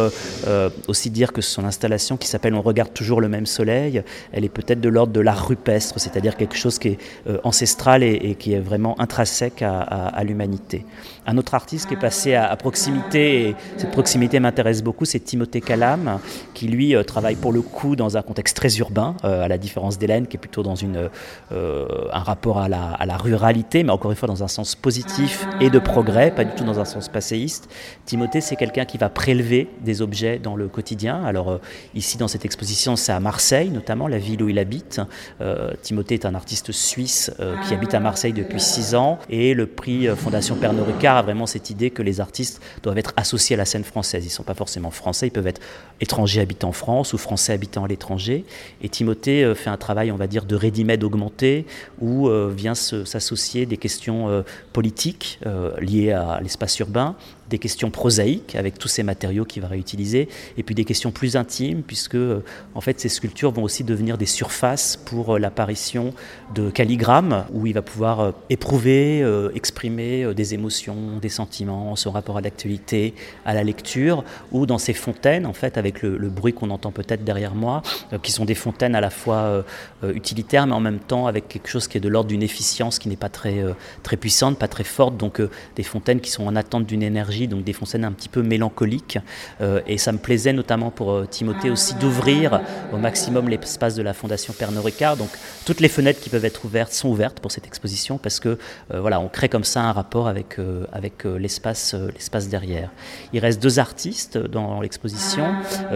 aussi 0.87 1.09
dire 1.09 1.33
que 1.33 1.41
son 1.41 1.65
installation 1.65 2.17
qui 2.17 2.27
s'appelle 2.27 2.53
On 2.53 2.61
regarde 2.61 2.93
toujours 2.93 3.21
le 3.21 3.29
même 3.29 3.45
soleil, 3.45 4.03
elle 4.31 4.45
est 4.45 4.49
peut-être 4.49 4.81
de 4.81 4.89
l'ordre 4.89 5.13
de 5.13 5.19
l'art 5.19 5.47
rupestre, 5.47 5.99
c'est-à-dire 5.99 6.35
quelque 6.35 6.55
chose 6.55 6.79
qui 6.79 6.89
est 6.89 6.97
euh, 7.27 7.37
ancestral 7.43 8.03
et, 8.03 8.35
qui 8.35 8.53
est 8.53 8.59
vraiment 8.59 8.99
intrinsèque 8.99 9.61
à, 9.61 10.23
l'humanité. 10.23 10.85
Un 11.25 11.37
autre 11.37 11.53
artiste 11.53 11.87
qui 11.87 11.93
est 11.93 11.99
passé 11.99 12.33
à, 12.35 12.55
proximité, 12.55 13.49
et 13.49 13.55
proximité 13.97 14.39
m'intéresse 14.39 14.83
beaucoup, 14.83 15.05
c'est 15.05 15.19
Timothée 15.19 15.59
Calam, 15.59 16.19
qui 16.53 16.67
lui 16.67 16.95
euh, 16.95 17.01
travaille 17.01 17.35
pour 17.35 17.51
le 17.51 17.63
coup 17.63 17.95
dans 17.95 18.15
un 18.15 18.21
contexte 18.21 18.55
très 18.55 18.77
urbain, 18.77 19.15
euh, 19.23 19.41
à 19.41 19.47
la 19.47 19.57
différence 19.57 19.97
d'Hélène, 19.97 20.27
qui 20.27 20.37
est 20.37 20.39
plutôt 20.39 20.61
dans 20.61 20.75
une, 20.75 21.09
un 21.51 22.23
rapport 22.23 22.59
à 22.59 22.69
la, 22.69 23.17
ruralité, 23.17 23.83
mais 23.83 23.91
encore 23.91 24.11
une 24.11 24.17
fois 24.17 24.27
dans 24.27 24.43
un 24.43 24.47
sens 24.47 24.75
positif 24.75 25.47
et 25.59 25.71
de 25.71 25.79
progrès, 25.79 26.29
pas 26.29 26.43
du 26.43 26.53
tout 26.53 26.63
dans 26.63 26.79
un 26.79 26.85
sens 26.85 27.09
passéiste. 27.09 27.69
Timothée, 28.05 28.41
c'est 28.41 28.55
quelqu'un 28.55 28.85
qui 28.85 28.97
va 28.97 29.09
prélever 29.09 29.67
des 29.81 30.01
objets 30.01 30.39
dans 30.39 30.55
le 30.55 30.67
quotidien. 30.67 31.23
Alors 31.25 31.49
euh, 31.49 31.57
ici 31.95 32.17
dans 32.17 32.27
cette 32.27 32.45
exposition, 32.45 32.95
c'est 32.95 33.11
à 33.11 33.19
Marseille 33.19 33.69
notamment, 33.69 34.07
la 34.07 34.17
ville 34.17 34.43
où 34.43 34.49
il 34.49 34.59
habite. 34.59 35.01
Euh, 35.41 35.71
Timothée 35.81 36.15
est 36.15 36.25
un 36.25 36.35
artiste 36.35 36.71
suisse 36.71 37.31
euh, 37.39 37.55
qui 37.67 37.73
habite 37.73 37.93
à 37.93 37.99
Marseille 37.99 38.33
depuis 38.33 38.59
six 38.59 38.95
ans 38.95 39.19
et 39.29 39.53
le 39.53 39.65
prix 39.65 40.07
Fondation 40.15 40.55
Pernod 40.55 40.87
Ricard 40.87 41.17
a 41.17 41.21
vraiment 41.21 41.45
cette 41.45 41.69
idée 41.69 41.89
que 41.89 42.01
les 42.01 42.21
artistes 42.21 42.61
doivent 42.83 42.97
être 42.97 43.13
associés 43.17 43.55
à 43.55 43.57
la 43.57 43.65
scène 43.65 43.83
française. 43.87 44.23
Ils 44.23 44.29
ne 44.29 44.33
sont 44.33 44.43
pas 44.43 44.53
forcément 44.53 44.91
français, 44.91 45.27
ils 45.27 45.31
peuvent 45.31 45.47
être 45.47 45.61
étrangers 46.01 46.41
habitant 46.41 46.69
en 46.69 46.73
France 46.73 47.13
ou 47.13 47.17
français 47.17 47.53
habitant 47.53 47.83
à 47.85 47.87
l'étranger. 47.87 48.45
Et 48.81 48.89
Timothée 48.89 49.53
fait 49.55 49.69
un 49.69 49.77
travail, 49.77 50.11
on 50.11 50.17
va 50.17 50.27
dire, 50.27 50.45
de 50.45 50.55
ready-made 50.55 51.03
augmenté 51.03 51.65
où 51.99 52.29
vient 52.49 52.75
s'associer 52.75 53.65
des 53.65 53.77
questions 53.77 54.43
politiques 54.73 55.39
liées 55.79 56.11
à 56.11 56.39
l'espace 56.41 56.77
urbain, 56.79 57.15
des 57.49 57.59
questions 57.59 57.89
prosaïques 57.89 58.55
avec 58.55 58.77
tous 58.77 58.87
ces 58.87 59.03
matériaux 59.03 59.45
qu'il 59.45 59.61
va 59.61 59.67
réutiliser, 59.67 60.27
et 60.57 60.63
puis 60.63 60.75
des 60.75 60.85
questions 60.85 61.11
plus 61.11 61.35
intimes, 61.35 61.81
puisque 61.81 62.15
euh, 62.15 62.43
en 62.75 62.81
fait 62.81 62.99
ces 62.99 63.09
sculptures 63.09 63.51
vont 63.51 63.63
aussi 63.63 63.83
devenir 63.83 64.17
des 64.17 64.25
surfaces 64.25 64.97
pour 64.97 65.35
euh, 65.35 65.39
l'apparition 65.39 66.13
de 66.53 66.69
calligrammes, 66.69 67.45
où 67.53 67.65
il 67.65 67.73
va 67.73 67.81
pouvoir 67.81 68.19
euh, 68.19 68.31
éprouver, 68.49 69.23
exprimer 69.55 70.33
des 70.33 70.53
émotions, 70.53 71.17
des 71.21 71.29
sentiments, 71.29 71.95
son 71.95 72.11
rapport 72.11 72.37
à 72.37 72.41
l'actualité, 72.41 73.13
à 73.45 73.53
la 73.53 73.63
lecture, 73.63 74.23
ou 74.51 74.65
dans 74.65 74.77
ces 74.77 74.93
fontaines, 74.93 75.45
en 75.45 75.53
fait, 75.53 75.77
avec 75.77 76.01
le, 76.01 76.29
bruit 76.29 76.53
qu'on 76.53 76.69
entend 76.69 76.91
peut-être 76.91 77.23
derrière 77.23 77.55
moi, 77.55 77.81
qui 78.21 78.31
sont 78.31 78.45
des 78.45 78.55
fontaines 78.55 78.95
à 78.95 79.01
la 79.01 79.09
fois 79.09 79.63
utilitaires, 80.03 80.67
mais 80.67 80.73
en 80.73 80.79
même 80.79 80.99
temps 80.99 81.27
avec 81.27 81.47
quelque 81.47 81.69
chose 81.69 81.87
qui 81.87 81.97
est 81.97 82.01
de 82.01 82.09
l'ordre 82.09 82.29
d'une 82.29 82.43
efficience 82.43 82.99
qui 82.99 83.09
n'est 83.09 83.15
pas 83.15 83.29
très, 83.29 83.63
très 84.03 84.17
puissante, 84.17 84.57
pas 84.57 84.67
très 84.67 84.83
forte, 84.83 85.17
donc 85.17 85.41
des 85.75 85.83
fontaines 85.83 86.19
qui 86.19 86.31
sont 86.31 86.45
en 86.45 86.55
attente 86.55 86.85
d'une 86.85 87.03
énergie 87.03 87.36
donc 87.45 87.63
des 87.63 87.73
fontaines 87.73 88.05
un 88.05 88.11
petit 88.11 88.29
peu 88.29 88.41
mélancoliques. 88.41 89.19
Euh, 89.61 89.81
et 89.85 89.99
ça 89.99 90.11
me 90.11 90.17
plaisait 90.17 90.53
notamment 90.53 90.89
pour 90.89 91.11
euh, 91.11 91.25
Timothée 91.29 91.69
aussi 91.69 91.93
d'ouvrir 91.95 92.61
au 92.91 92.97
maximum 92.97 93.49
l'espace 93.49 93.93
de 93.95 94.01
la 94.01 94.13
Fondation 94.13 94.53
Pernod 94.57 94.83
Ricard. 94.83 95.17
Donc 95.17 95.29
toutes 95.65 95.79
les 95.79 95.89
fenêtres 95.89 96.19
qui 96.19 96.29
peuvent 96.29 96.45
être 96.45 96.65
ouvertes 96.65 96.93
sont 96.93 97.09
ouvertes 97.09 97.39
pour 97.39 97.51
cette 97.51 97.67
exposition 97.67 98.17
parce 98.17 98.39
que 98.39 98.57
euh, 98.91 99.01
voilà, 99.01 99.19
on 99.19 99.27
crée 99.27 99.49
comme 99.49 99.63
ça 99.63 99.81
un 99.81 99.91
rapport 99.91 100.27
avec, 100.27 100.57
avec 100.91 101.25
l'espace, 101.25 101.93
l'espace 102.13 102.47
derrière. 102.47 102.89
Il 103.33 103.39
reste 103.39 103.61
deux 103.61 103.77
artistes 103.77 104.37
dans 104.37 104.81
l'exposition 104.81 105.43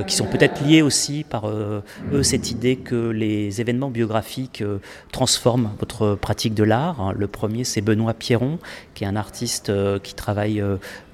qui 0.05 0.15
sont 0.15 0.25
peut-être 0.25 0.63
liés 0.63 0.81
aussi 0.81 1.23
par 1.23 1.47
eux 1.49 1.81
cette 2.21 2.51
idée 2.51 2.75
que 2.75 3.09
les 3.09 3.61
événements 3.61 3.89
biographiques 3.89 4.63
transforment 5.11 5.71
votre 5.79 6.15
pratique 6.15 6.53
de 6.53 6.63
l'art. 6.63 7.13
Le 7.13 7.27
premier, 7.27 7.63
c'est 7.63 7.81
Benoît 7.81 8.13
Pierron, 8.13 8.59
qui 9.01 9.05
est 9.05 9.07
un 9.07 9.15
artiste 9.15 9.71
qui 10.03 10.13
travaille 10.13 10.63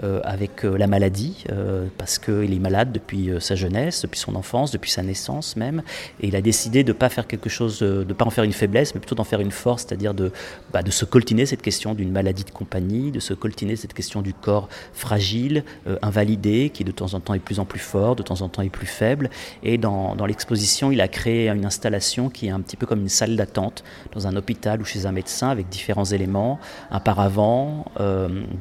euh, 0.03 0.19
avec 0.25 0.65
euh, 0.65 0.77
la 0.77 0.87
maladie, 0.87 1.45
euh, 1.53 1.87
parce 1.97 2.19
qu'il 2.19 2.53
est 2.53 2.59
malade 2.59 2.91
depuis 2.91 3.29
sa 3.39 3.55
jeunesse, 3.55 4.01
depuis 4.01 4.19
son 4.19 4.35
enfance, 4.35 4.71
depuis 4.71 4.91
sa 4.91 5.03
naissance 5.03 5.55
même, 5.55 5.83
et 6.19 6.27
il 6.27 6.35
a 6.35 6.41
décidé 6.41 6.83
de 6.83 6.91
ne 6.91 6.97
pas 6.97 7.07
faire 7.07 7.27
quelque 7.27 7.49
chose, 7.49 7.79
de 7.79 8.13
pas 8.13 8.25
en 8.25 8.29
faire 8.29 8.43
une 8.43 8.51
faiblesse, 8.51 8.93
mais 8.93 8.99
plutôt 8.99 9.15
d'en 9.15 9.23
faire 9.23 9.39
une 9.39 9.51
force, 9.51 9.85
c'est-à-dire 9.87 10.13
de, 10.13 10.33
bah, 10.73 10.83
de 10.83 10.91
se 10.91 11.05
coltiner 11.05 11.45
cette 11.45 11.61
question 11.61 11.93
d'une 11.93 12.11
maladie 12.11 12.43
de 12.43 12.51
compagnie, 12.51 13.09
de 13.09 13.21
se 13.21 13.33
coltiner 13.33 13.77
cette 13.77 13.93
question 13.93 14.21
du 14.21 14.33
corps 14.33 14.67
fragile, 14.93 15.63
invalidé, 16.01 16.69
qui 16.73 16.83
de 16.83 16.91
temps 16.91 17.13
en 17.13 17.21
temps 17.21 17.35
est 17.35 17.39
plus 17.39 17.59
en 17.59 17.65
plus 17.65 17.79
fort, 17.79 18.17
de 18.17 18.23
temps 18.23 18.41
en 18.41 18.49
temps 18.49 18.63
est 18.63 18.69
plus 18.69 18.87
faible, 18.87 19.29
et 19.63 19.77
dans 19.77 20.25
l'exposition, 20.27 20.91
il 20.91 20.99
a 20.99 21.07
créé 21.07 21.49
une 21.49 21.65
installation 21.65 22.29
qui 22.29 22.47
est 22.47 22.51
un 22.51 22.59
petit 22.59 22.75
peu 22.75 22.85
comme 22.85 22.99
une 22.99 23.09
salle 23.09 23.37
d'attente 23.37 23.83
dans 24.13 24.27
un 24.27 24.35
hôpital 24.35 24.81
ou 24.81 24.85
chez 24.85 25.05
un 25.05 25.11
médecin 25.11 25.49
avec 25.49 25.69
différents 25.69 26.05
éléments, 26.05 26.59
un 26.91 26.99
paravent, 26.99 27.76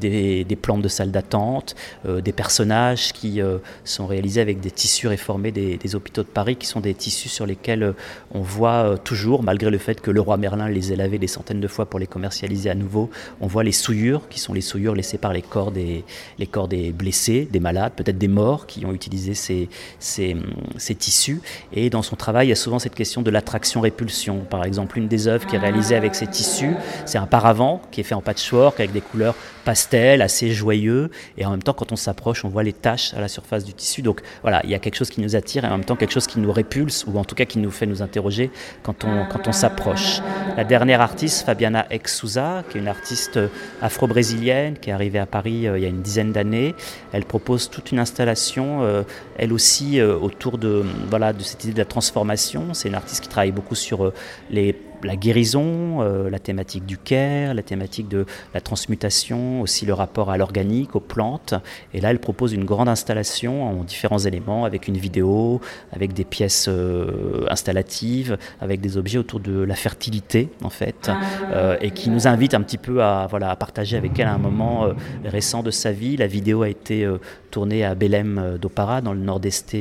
des, 0.00 0.44
des 0.44 0.56
plantes 0.56 0.82
de 0.82 0.88
salle 0.88 1.10
d'attente, 1.10 1.74
euh, 2.06 2.20
des 2.20 2.32
personnages 2.32 3.12
qui 3.12 3.40
euh, 3.40 3.58
sont 3.84 4.06
réalisés 4.06 4.40
avec 4.40 4.60
des 4.60 4.70
tissus 4.70 5.08
réformés 5.08 5.52
des, 5.52 5.94
hôpitaux 5.94 6.22
de 6.22 6.28
Paris, 6.28 6.56
qui 6.56 6.66
sont 6.66 6.80
des 6.80 6.94
tissus 6.94 7.28
sur 7.28 7.46
lesquels 7.46 7.82
euh, 7.82 7.92
on 8.32 8.40
voit 8.40 8.96
toujours, 8.98 9.42
malgré 9.42 9.70
le 9.70 9.78
fait 9.78 10.00
que 10.00 10.10
le 10.10 10.20
roi 10.20 10.36
Merlin 10.36 10.68
les 10.68 10.92
ait 10.92 10.96
lavés 10.96 11.18
des 11.18 11.26
centaines 11.26 11.60
de 11.60 11.68
fois 11.68 11.86
pour 11.86 12.00
les 12.00 12.06
commercialiser 12.06 12.70
à 12.70 12.74
nouveau, 12.74 13.10
on 13.40 13.46
voit 13.46 13.64
les 13.64 13.72
souillures, 13.72 14.28
qui 14.28 14.40
sont 14.40 14.52
les 14.52 14.60
souillures 14.60 14.94
laissées 14.94 15.18
par 15.18 15.32
les 15.32 15.42
corps 15.42 15.70
des, 15.70 16.04
les 16.38 16.46
corps 16.46 16.68
des 16.68 16.92
blessés, 16.92 17.48
des 17.50 17.60
malades, 17.60 17.92
peut-être 17.96 18.18
des 18.18 18.28
morts, 18.28 18.66
qui 18.66 18.84
ont 18.84 18.92
utilisé 18.92 19.34
ces, 19.34 19.68
ces, 19.98 20.36
ces 20.76 20.94
tissus. 20.94 21.40
Et 21.72 21.90
dans 21.90 22.02
son 22.02 22.16
travail, 22.16 22.46
il 22.46 22.50
y 22.50 22.52
a 22.52 22.56
souvent 22.56 22.78
cette 22.78 22.94
question 22.94 23.22
de 23.22 23.30
l'attraction-répulsion. 23.30 24.40
Par 24.50 24.64
exemple, 24.64 24.98
une 24.98 25.08
des 25.08 25.28
œuvres 25.28 25.46
qui 25.46 25.56
est 25.56 25.60
réalisée 25.60 25.94
avec 25.94 26.14
ces 26.14 26.26
tissus, 26.26 26.74
c'est 27.04 27.18
un 27.18 27.26
paravent 27.26 27.80
qui 27.90 28.00
est 28.00 28.04
fait 28.04 28.14
en 28.14 28.22
patchwork 28.22 28.80
avec 28.80 28.92
des 28.96 29.02
couleurs 29.02 29.34
pastel, 29.64 30.22
assez 30.22 30.50
joyeux, 30.50 31.10
et 31.38 31.44
en 31.44 31.50
même 31.50 31.62
temps, 31.62 31.72
quand 31.72 31.92
on 31.92 31.96
s'approche, 31.96 32.44
on 32.44 32.48
voit 32.48 32.62
les 32.62 32.72
taches 32.72 33.14
à 33.14 33.20
la 33.20 33.28
surface 33.28 33.64
du 33.64 33.74
tissu. 33.74 34.02
Donc 34.02 34.22
voilà, 34.42 34.60
il 34.64 34.70
y 34.70 34.74
a 34.74 34.78
quelque 34.78 34.94
chose 34.94 35.10
qui 35.10 35.20
nous 35.20 35.34
attire 35.34 35.64
et 35.64 35.68
en 35.68 35.72
même 35.72 35.84
temps 35.84 35.96
quelque 35.96 36.12
chose 36.12 36.26
qui 36.26 36.38
nous 36.38 36.52
répulse, 36.52 37.04
ou 37.06 37.18
en 37.18 37.24
tout 37.24 37.34
cas 37.34 37.44
qui 37.44 37.58
nous 37.58 37.70
fait 37.70 37.86
nous 37.86 38.00
interroger 38.02 38.50
quand 38.82 39.04
on, 39.04 39.26
quand 39.26 39.48
on 39.48 39.52
s'approche. 39.52 40.20
La 40.56 40.64
dernière 40.64 41.00
artiste, 41.00 41.46
Fabiana 41.46 41.86
Ex-Souza, 41.90 42.64
qui 42.68 42.78
est 42.78 42.80
une 42.80 42.88
artiste 42.88 43.38
afro-brésilienne, 43.82 44.78
qui 44.78 44.90
est 44.90 44.92
arrivée 44.92 45.18
à 45.18 45.26
Paris 45.26 45.66
euh, 45.68 45.78
il 45.78 45.82
y 45.82 45.86
a 45.86 45.88
une 45.88 46.02
dizaine 46.02 46.32
d'années, 46.32 46.74
elle 47.12 47.24
propose 47.24 47.70
toute 47.70 47.92
une 47.92 47.98
installation, 47.98 48.82
euh, 48.82 49.02
elle 49.38 49.52
aussi, 49.52 50.00
euh, 50.00 50.16
autour 50.16 50.58
de, 50.58 50.84
voilà, 51.08 51.32
de 51.32 51.42
cette 51.42 51.64
idée 51.64 51.72
de 51.72 51.78
la 51.78 51.84
transformation. 51.84 52.74
C'est 52.74 52.88
une 52.88 52.94
artiste 52.94 53.22
qui 53.22 53.28
travaille 53.28 53.52
beaucoup 53.52 53.74
sur 53.74 54.12
les 54.50 54.76
la 55.02 55.16
guérison, 55.16 56.00
euh, 56.00 56.30
la 56.30 56.38
thématique 56.38 56.86
du 56.86 56.98
care, 56.98 57.54
la 57.54 57.62
thématique 57.62 58.08
de 58.08 58.26
la 58.54 58.60
transmutation, 58.60 59.60
aussi 59.60 59.86
le 59.86 59.94
rapport 59.94 60.30
à 60.30 60.36
l'organique, 60.36 60.96
aux 60.96 61.00
plantes. 61.00 61.54
Et 61.94 62.00
là, 62.00 62.10
elle 62.10 62.18
propose 62.18 62.52
une 62.52 62.64
grande 62.64 62.88
installation 62.88 63.64
en 63.64 63.84
différents 63.84 64.18
éléments, 64.18 64.64
avec 64.64 64.88
une 64.88 64.96
vidéo, 64.96 65.60
avec 65.92 66.12
des 66.12 66.24
pièces 66.24 66.66
euh, 66.68 67.46
installatives, 67.48 68.38
avec 68.60 68.80
des 68.80 68.96
objets 68.96 69.18
autour 69.18 69.40
de 69.40 69.60
la 69.60 69.74
fertilité, 69.74 70.48
en 70.62 70.70
fait, 70.70 71.08
ah. 71.08 71.20
euh, 71.52 71.76
et 71.80 71.90
qui 71.90 72.10
nous 72.10 72.26
invite 72.26 72.54
un 72.54 72.62
petit 72.62 72.78
peu 72.78 73.02
à, 73.02 73.26
voilà, 73.28 73.50
à 73.50 73.56
partager 73.56 73.96
avec 73.96 74.18
elle 74.18 74.28
un 74.28 74.38
moment 74.38 74.88
récent 75.24 75.62
de 75.62 75.70
sa 75.70 75.92
vie. 75.92 76.16
La 76.16 76.26
vidéo 76.26 76.62
a 76.62 76.68
été 76.68 77.08
tournée 77.50 77.84
à 77.84 77.94
Belém 77.94 78.58
do 78.60 78.68
Pará, 78.68 79.00
dans 79.00 79.12
le 79.12 79.20
nord-est 79.20 79.76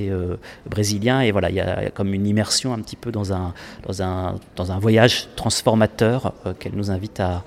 brésilien, 0.69 1.21
et 1.21 1.31
voilà, 1.31 1.49
il 1.49 1.55
y, 1.55 1.59
a 1.59 1.89
comme 1.91 2.13
une 2.13 2.27
immersion 2.27 2.73
un 2.73 2.79
petit 2.79 2.95
peu 2.95 3.11
dans 3.11 3.33
un, 3.33 3.53
dans 3.85 4.01
un, 4.01 4.35
dans 4.55 4.71
un 4.71 4.79
voyage 4.79 5.04
transformateur 5.35 6.33
qu'elle 6.59 6.73
nous 6.73 6.91
invite 6.91 7.19
à, 7.19 7.43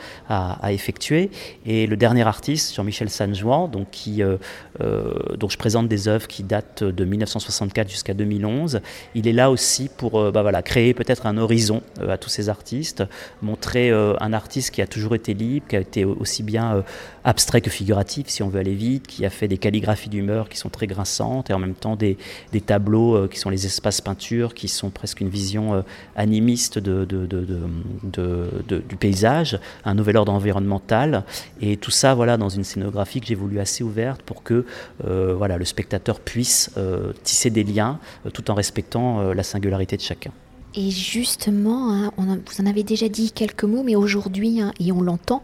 effectuer. 0.71 1.31
Et 1.67 1.87
le 1.87 1.97
dernier 1.97 2.27
artiste, 2.27 2.75
Jean-Michel 2.75 3.11
Sanjouan, 3.11 3.69
donc 3.69 3.91
qui, 3.91 4.23
dont 4.81 5.49
je 5.49 5.57
présente 5.57 5.89
des 5.89 6.09
œuvres 6.09 6.27
qui 6.27 6.43
datent 6.43 6.85
de 6.85 7.05
1964 7.05 7.89
jusqu'à 7.89 8.15
2011, 8.15 8.81
il 9.15 9.27
est 9.27 9.33
là 9.33 9.51
aussi 9.51 9.89
pour 9.97 10.31
bah 10.33 10.43
voilà, 10.43 10.63
créer 10.63 10.95
peut-être 10.95 11.27
un 11.27 11.39
horizon 11.39 11.83
à 12.07 12.19
tous 12.19 12.29
ces 12.29 12.49
artistes, 12.49 13.05
montrer 13.43 13.91
un 13.91 14.33
artiste 14.33 14.73
qui 14.73 14.83
a 14.83 14.87
toujours 14.87 15.15
été 15.15 15.35
libre, 15.35 15.67
qui 15.69 15.77
a 15.77 15.81
été 15.81 16.05
aussi 16.05 16.43
bien 16.43 16.85
abstrait 17.25 17.61
que 17.61 17.71
figuratif, 17.71 18.29
si 18.29 18.43
on 18.43 18.49
veut 18.49 18.61
aller 18.61 18.75
vite, 18.75 19.07
qui 19.07 19.25
a 19.25 19.31
fait 19.31 19.49
des 19.49 19.59
calligraphies 19.59 20.09
d'humeur 20.09 20.49
qui 20.49 20.57
sont 20.57 20.69
très 20.69 20.87
grinçantes 20.87 21.51
et 21.51 21.53
en 21.53 21.59
même 21.59 21.75
temps 21.75 21.97
des, 21.97 22.17
des 22.53 22.61
tableaux 22.61 23.17
euh, 23.17 23.29
qui 23.29 23.39
sont 23.39 23.51
les 23.51 23.67
espaces 23.67 24.01
peintures, 24.01 24.55
qui 24.55 24.69
sont 24.69 24.91
presque 24.91 25.21
une 25.21 25.29
vision 25.29 25.75
euh, 25.75 25.83
animiste 26.17 26.79
de, 26.79 27.05
du 27.49 28.97
paysage, 28.97 29.59
un 29.85 29.95
nouvel 29.95 30.17
ordre 30.17 30.33
environnemental. 30.33 31.25
Et 31.61 31.77
tout 31.77 31.91
ça, 31.91 32.15
voilà, 32.15 32.37
dans 32.37 32.49
une 32.49 32.65
scénographie 32.65 33.21
que 33.21 33.27
j'ai 33.27 33.35
voulu 33.35 33.61
assez 33.61 33.83
ouverte 33.83 34.23
pour 34.23 34.43
que 34.43 34.65
euh, 35.07 35.35
voilà, 35.37 35.57
le 35.57 35.65
spectateur 35.65 36.21
puisse 36.21 36.71
tisser 37.25 37.51
des 37.51 37.65
liens 37.65 37.99
tout 38.33 38.51
en 38.51 38.55
respectant 38.55 39.33
la 39.33 39.43
singularité 39.43 39.97
de 39.97 40.03
chacun. 40.03 40.31
Et 40.75 40.91
justement, 40.91 41.93
hein, 41.93 42.13
vous 42.19 42.63
en 42.63 42.67
avez 42.67 42.83
déjà 42.83 43.09
dit 43.09 43.33
quelques 43.33 43.65
mots, 43.65 43.83
mais 43.83 43.97
aujourd'hui, 43.97 44.61
hein, 44.61 44.73
et 44.79 44.93
on 44.93 45.01
l'entend, 45.01 45.43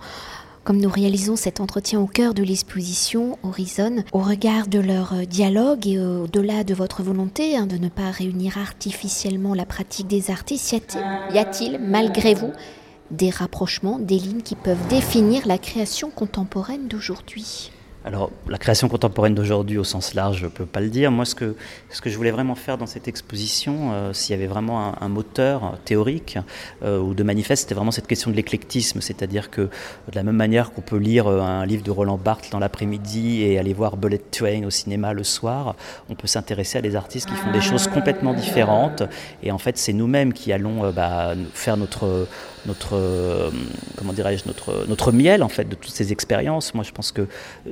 comme 0.64 0.78
nous 0.78 0.88
réalisons 0.88 1.36
cet 1.36 1.60
entretien 1.60 2.00
au 2.00 2.06
cœur 2.06 2.34
de 2.34 2.42
l'exposition 2.42 3.38
Horizon, 3.42 4.02
au 4.12 4.18
regard 4.18 4.66
de 4.66 4.80
leur 4.80 5.12
euh, 5.12 5.24
dialogue 5.24 5.86
et 5.86 5.98
au-delà 5.98 6.64
de 6.64 6.74
votre 6.74 7.02
volonté 7.02 7.56
hein, 7.56 7.66
de 7.66 7.76
ne 7.76 7.88
pas 7.88 8.10
réunir 8.10 8.58
artificiellement 8.58 9.54
la 9.54 9.66
pratique 9.66 10.08
des 10.08 10.30
artistes, 10.30 10.98
y 11.32 11.38
a-t-il, 11.38 11.78
malgré 11.78 12.34
vous, 12.34 12.52
des 13.10 13.30
rapprochements, 13.30 13.98
des 13.98 14.18
lignes 14.18 14.42
qui 14.42 14.54
peuvent 14.54 14.88
définir 14.88 15.46
la 15.46 15.58
création 15.58 16.10
contemporaine 16.10 16.88
d'aujourd'hui? 16.88 17.70
Alors, 18.06 18.30
la 18.48 18.58
création 18.58 18.88
contemporaine 18.88 19.34
d'aujourd'hui, 19.34 19.78
au 19.78 19.84
sens 19.84 20.12
large, 20.12 20.36
je 20.38 20.44
ne 20.44 20.50
peux 20.50 20.66
pas 20.66 20.82
le 20.82 20.90
dire. 20.90 21.10
Moi, 21.10 21.24
ce 21.24 21.34
que, 21.34 21.56
ce 21.88 22.02
que 22.02 22.10
je 22.10 22.16
voulais 22.18 22.32
vraiment 22.32 22.54
faire 22.54 22.76
dans 22.76 22.86
cette 22.86 23.08
exposition, 23.08 23.92
euh, 23.94 24.12
s'il 24.12 24.36
y 24.36 24.38
avait 24.38 24.46
vraiment 24.46 25.00
un, 25.00 25.08
moteur 25.08 25.78
théorique 25.86 26.38
euh, 26.82 26.98
ou 26.98 27.14
de 27.14 27.22
manifeste, 27.22 27.62
c'était 27.62 27.74
vraiment 27.74 27.92
cette 27.92 28.06
question 28.06 28.30
de 28.30 28.36
l'éclectisme. 28.36 29.00
C'est-à-dire 29.00 29.48
que, 29.48 29.62
de 29.62 30.14
la 30.14 30.22
même 30.22 30.36
manière 30.36 30.72
qu'on 30.72 30.82
peut 30.82 30.98
lire 30.98 31.28
euh, 31.28 31.40
un 31.40 31.64
livre 31.64 31.82
de 31.82 31.90
Roland 31.90 32.18
Barthes 32.18 32.50
dans 32.50 32.58
l'après-midi 32.58 33.42
et 33.42 33.58
aller 33.58 33.72
voir 33.72 33.96
Bullet 33.96 34.20
Train 34.30 34.64
au 34.64 34.70
cinéma 34.70 35.14
le 35.14 35.24
soir, 35.24 35.74
on 36.10 36.14
peut 36.14 36.26
s'intéresser 36.26 36.76
à 36.76 36.82
des 36.82 36.96
artistes 36.96 37.30
qui 37.30 37.36
font 37.36 37.52
des 37.52 37.62
choses 37.62 37.88
complètement 37.88 38.34
différentes. 38.34 39.02
Et 39.42 39.50
en 39.50 39.58
fait, 39.58 39.78
c'est 39.78 39.94
nous-mêmes 39.94 40.34
qui 40.34 40.52
allons 40.52 40.90
bah, 40.92 41.32
faire 41.54 41.78
notre 41.78 42.26
notre, 42.66 42.94
euh, 42.96 43.50
comment 43.96 44.12
dirais-je, 44.12 44.44
notre, 44.46 44.86
notre 44.88 45.12
miel 45.12 45.42
en 45.42 45.48
fait 45.48 45.68
de 45.68 45.74
toutes 45.74 45.92
ces 45.92 46.12
expériences. 46.12 46.74
Moi, 46.74 46.84
je 46.84 46.92
pense 46.92 47.12
que 47.12 47.22
euh, 47.22 47.26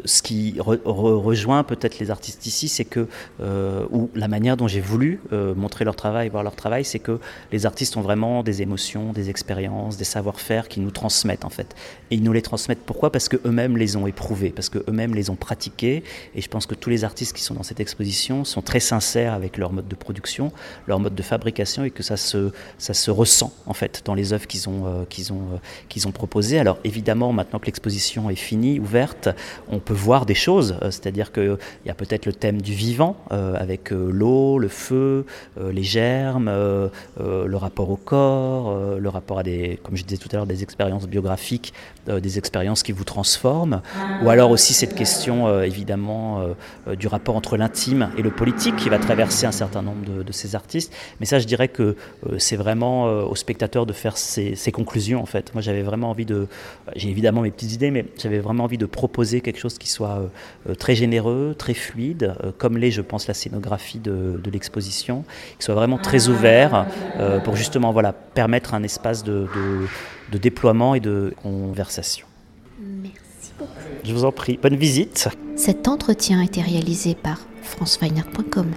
ce 0.05 0.23
qui 0.23 0.57
rejoint 0.61 1.65
peut-être 1.65 1.99
les 1.99 2.11
artistes 2.11 2.47
ici, 2.47 2.69
c'est 2.69 2.85
que, 2.85 3.09
euh, 3.41 3.87
ou 3.91 4.11
la 4.15 4.29
manière 4.29 4.57
dont 4.57 4.69
j'ai 4.69 4.81
voulu 4.81 5.21
montrer 5.57 5.85
leur 5.85 5.97
travail, 5.97 6.29
voir 6.29 6.43
leur 6.43 6.57
travail, 6.57 6.85
c'est 6.85 6.99
que 6.99 7.19
les 7.53 7.67
artistes 7.67 7.97
ont 7.97 8.01
vraiment 8.01 8.43
des 8.43 8.63
émotions, 8.63 9.13
des 9.13 9.31
expériences, 9.31 9.97
des 9.97 10.05
savoir-faire 10.05 10.69
qui 10.69 10.81
nous 10.81 10.91
transmettent 10.91 11.45
en 11.45 11.51
fait. 11.51 11.75
Et 12.11 12.17
ils 12.17 12.23
nous 12.23 12.33
les 12.33 12.43
transmettent 12.43 12.85
pourquoi? 12.85 13.11
Parce 13.11 13.29
que 13.29 13.37
eux-mêmes 13.47 13.77
les 13.77 13.97
ont 13.97 14.07
éprouvés, 14.07 14.51
parce 14.51 14.69
que 14.69 14.79
eux-mêmes 14.89 15.15
les 15.15 15.31
ont 15.31 15.37
pratiqués. 15.37 16.03
Et 16.35 16.41
je 16.41 16.49
pense 16.49 16.67
que 16.67 16.75
tous 16.75 16.91
les 16.91 17.05
artistes 17.05 17.35
qui 17.35 17.43
sont 17.43 17.55
dans 17.55 17.63
cette 17.63 17.81
exposition 17.81 18.45
sont 18.45 18.63
très 18.63 18.81
sincères 18.81 19.33
avec 19.33 19.57
leur 19.57 19.73
mode 19.73 19.89
de 19.89 19.95
production, 19.95 20.53
leur 20.87 20.99
mode 20.99 21.15
de 21.15 21.23
fabrication, 21.23 21.85
et 21.85 21.91
que 21.91 22.03
ça 22.03 22.17
se, 22.17 22.53
ça 22.79 22.95
se 22.95 23.11
ressent 23.11 23.53
en 23.67 23.75
fait 23.75 24.03
dans 24.05 24.15
les 24.15 24.33
œuvres 24.33 24.47
qu'ils 24.47 24.69
ont 24.69 24.82
euh, 24.87 25.05
qu'ils 25.09 25.33
ont, 25.33 25.43
euh, 25.55 25.59
qu'ils 25.89 26.09
ont 26.09 26.13
proposé. 26.13 26.59
Alors 26.59 26.79
évidemment, 26.85 27.33
maintenant 27.33 27.59
que 27.59 27.67
l'exposition 27.67 28.31
est 28.31 28.37
finie, 28.37 28.81
ouverte, 28.81 29.29
on 29.69 29.79
peut 29.79 29.95
voir 29.95 30.27
des 30.27 30.35
choses, 30.35 30.77
euh, 30.83 30.91
c'est-à-dire 30.91 31.33
qu'il 31.33 31.57
y 31.87 31.91
a 31.91 31.95
peut-être 31.95 32.27
le 32.27 32.33
thème 32.33 32.61
du 32.61 32.73
vivant, 32.73 33.17
avec 33.31 33.91
l'eau, 33.91 34.59
le 34.59 34.69
feu, 34.69 35.25
les 35.61 35.83
germes, 35.83 36.49
le 36.49 37.57
rapport 37.57 37.91
au 37.91 37.97
corps, 37.97 38.99
le 38.99 39.09
rapport 39.09 39.39
à 39.39 39.43
des, 39.43 39.79
comme 39.83 39.97
je 39.97 40.05
disais 40.05 40.19
tout 40.19 40.29
à 40.33 40.37
l'heure, 40.37 40.47
des 40.47 40.63
expériences 40.63 41.07
biographiques, 41.07 41.73
des 42.07 42.39
expériences 42.39 42.83
qui 42.83 42.93
vous 42.93 43.05
transforment, 43.05 43.81
ou 44.23 44.29
alors 44.29 44.51
aussi 44.51 44.75
cette 44.75 44.95
question 44.95 45.63
évidemment 45.63 46.45
du 46.99 47.07
rapport 47.07 47.37
entre 47.37 47.57
l'intime 47.57 48.11
et 48.17 48.23
le 48.23 48.31
politique 48.31 48.77
qui 48.77 48.89
va 48.89 48.99
traverser 48.99 49.47
un 49.47 49.53
certain 49.53 49.83
nombre 49.83 50.23
de, 50.23 50.33
ces 50.33 50.55
artistes. 50.55 50.93
Mais 51.21 51.27
ça, 51.27 51.39
je 51.39 51.47
dirais 51.47 51.69
que 51.69 51.97
c'est 52.39 52.57
vraiment 52.57 53.05
au 53.05 53.35
spectateur 53.35 53.87
de 53.87 53.93
faire 53.93 54.17
ses, 54.17 54.72
ses 54.73 54.83
conclusion 54.83 55.23
en 55.23 55.27
fait. 55.27 55.53
Moi 55.55 55.63
j'avais 55.63 55.83
vraiment 55.83 56.11
envie 56.11 56.25
de, 56.25 56.49
j'ai 56.97 57.09
évidemment 57.11 57.43
mes 57.43 57.51
petites 57.51 57.73
idées, 57.73 57.91
mais 57.91 58.07
j'avais 58.19 58.41
vraiment 58.41 58.65
envie 58.65 58.79
de 58.79 58.87
proposer 58.87 59.41
quelque 59.41 59.59
chose 59.59 59.79
qui 59.79 59.89
soit 59.89 60.19
euh, 60.19 60.27
euh, 60.71 60.75
très 60.75 60.95
généreux, 60.95 61.55
très 61.57 61.75
fluide, 61.75 62.35
euh, 62.43 62.53
comme 62.57 62.79
l'est 62.79 62.91
je 62.91 63.03
pense 63.03 63.29
la 63.29 63.35
scénographie 63.35 63.99
de, 63.99 64.41
l'exposition, 64.53 65.25
qui 65.59 65.65
soit 65.65 65.75
vraiment 65.75 65.99
très 65.99 66.29
ouvert 66.29 66.87
pour 67.45 67.57
justement 67.57 67.91
voilà, 67.91 68.13
permettre 68.13 68.75
un 68.75 68.83
espace 68.83 69.25
de, 69.25 69.47
de, 70.31 70.39
déploiement 70.39 70.95
et 70.95 71.01
de 71.01 71.33
conversation. 71.43 72.27
Merci 72.79 73.53
beaucoup. 73.59 73.73
Je 74.05 74.13
vous 74.13 74.25
en 74.25 74.33
prie, 74.33 74.59
bonne 74.61 74.77
visite. 74.77 75.29
Cet 75.57 75.89
entretien 75.89 76.41
a 76.41 76.45
été 76.45 76.61
réalisé 76.61 77.15
par 77.15 77.41
franceweiner.com. 77.63 78.73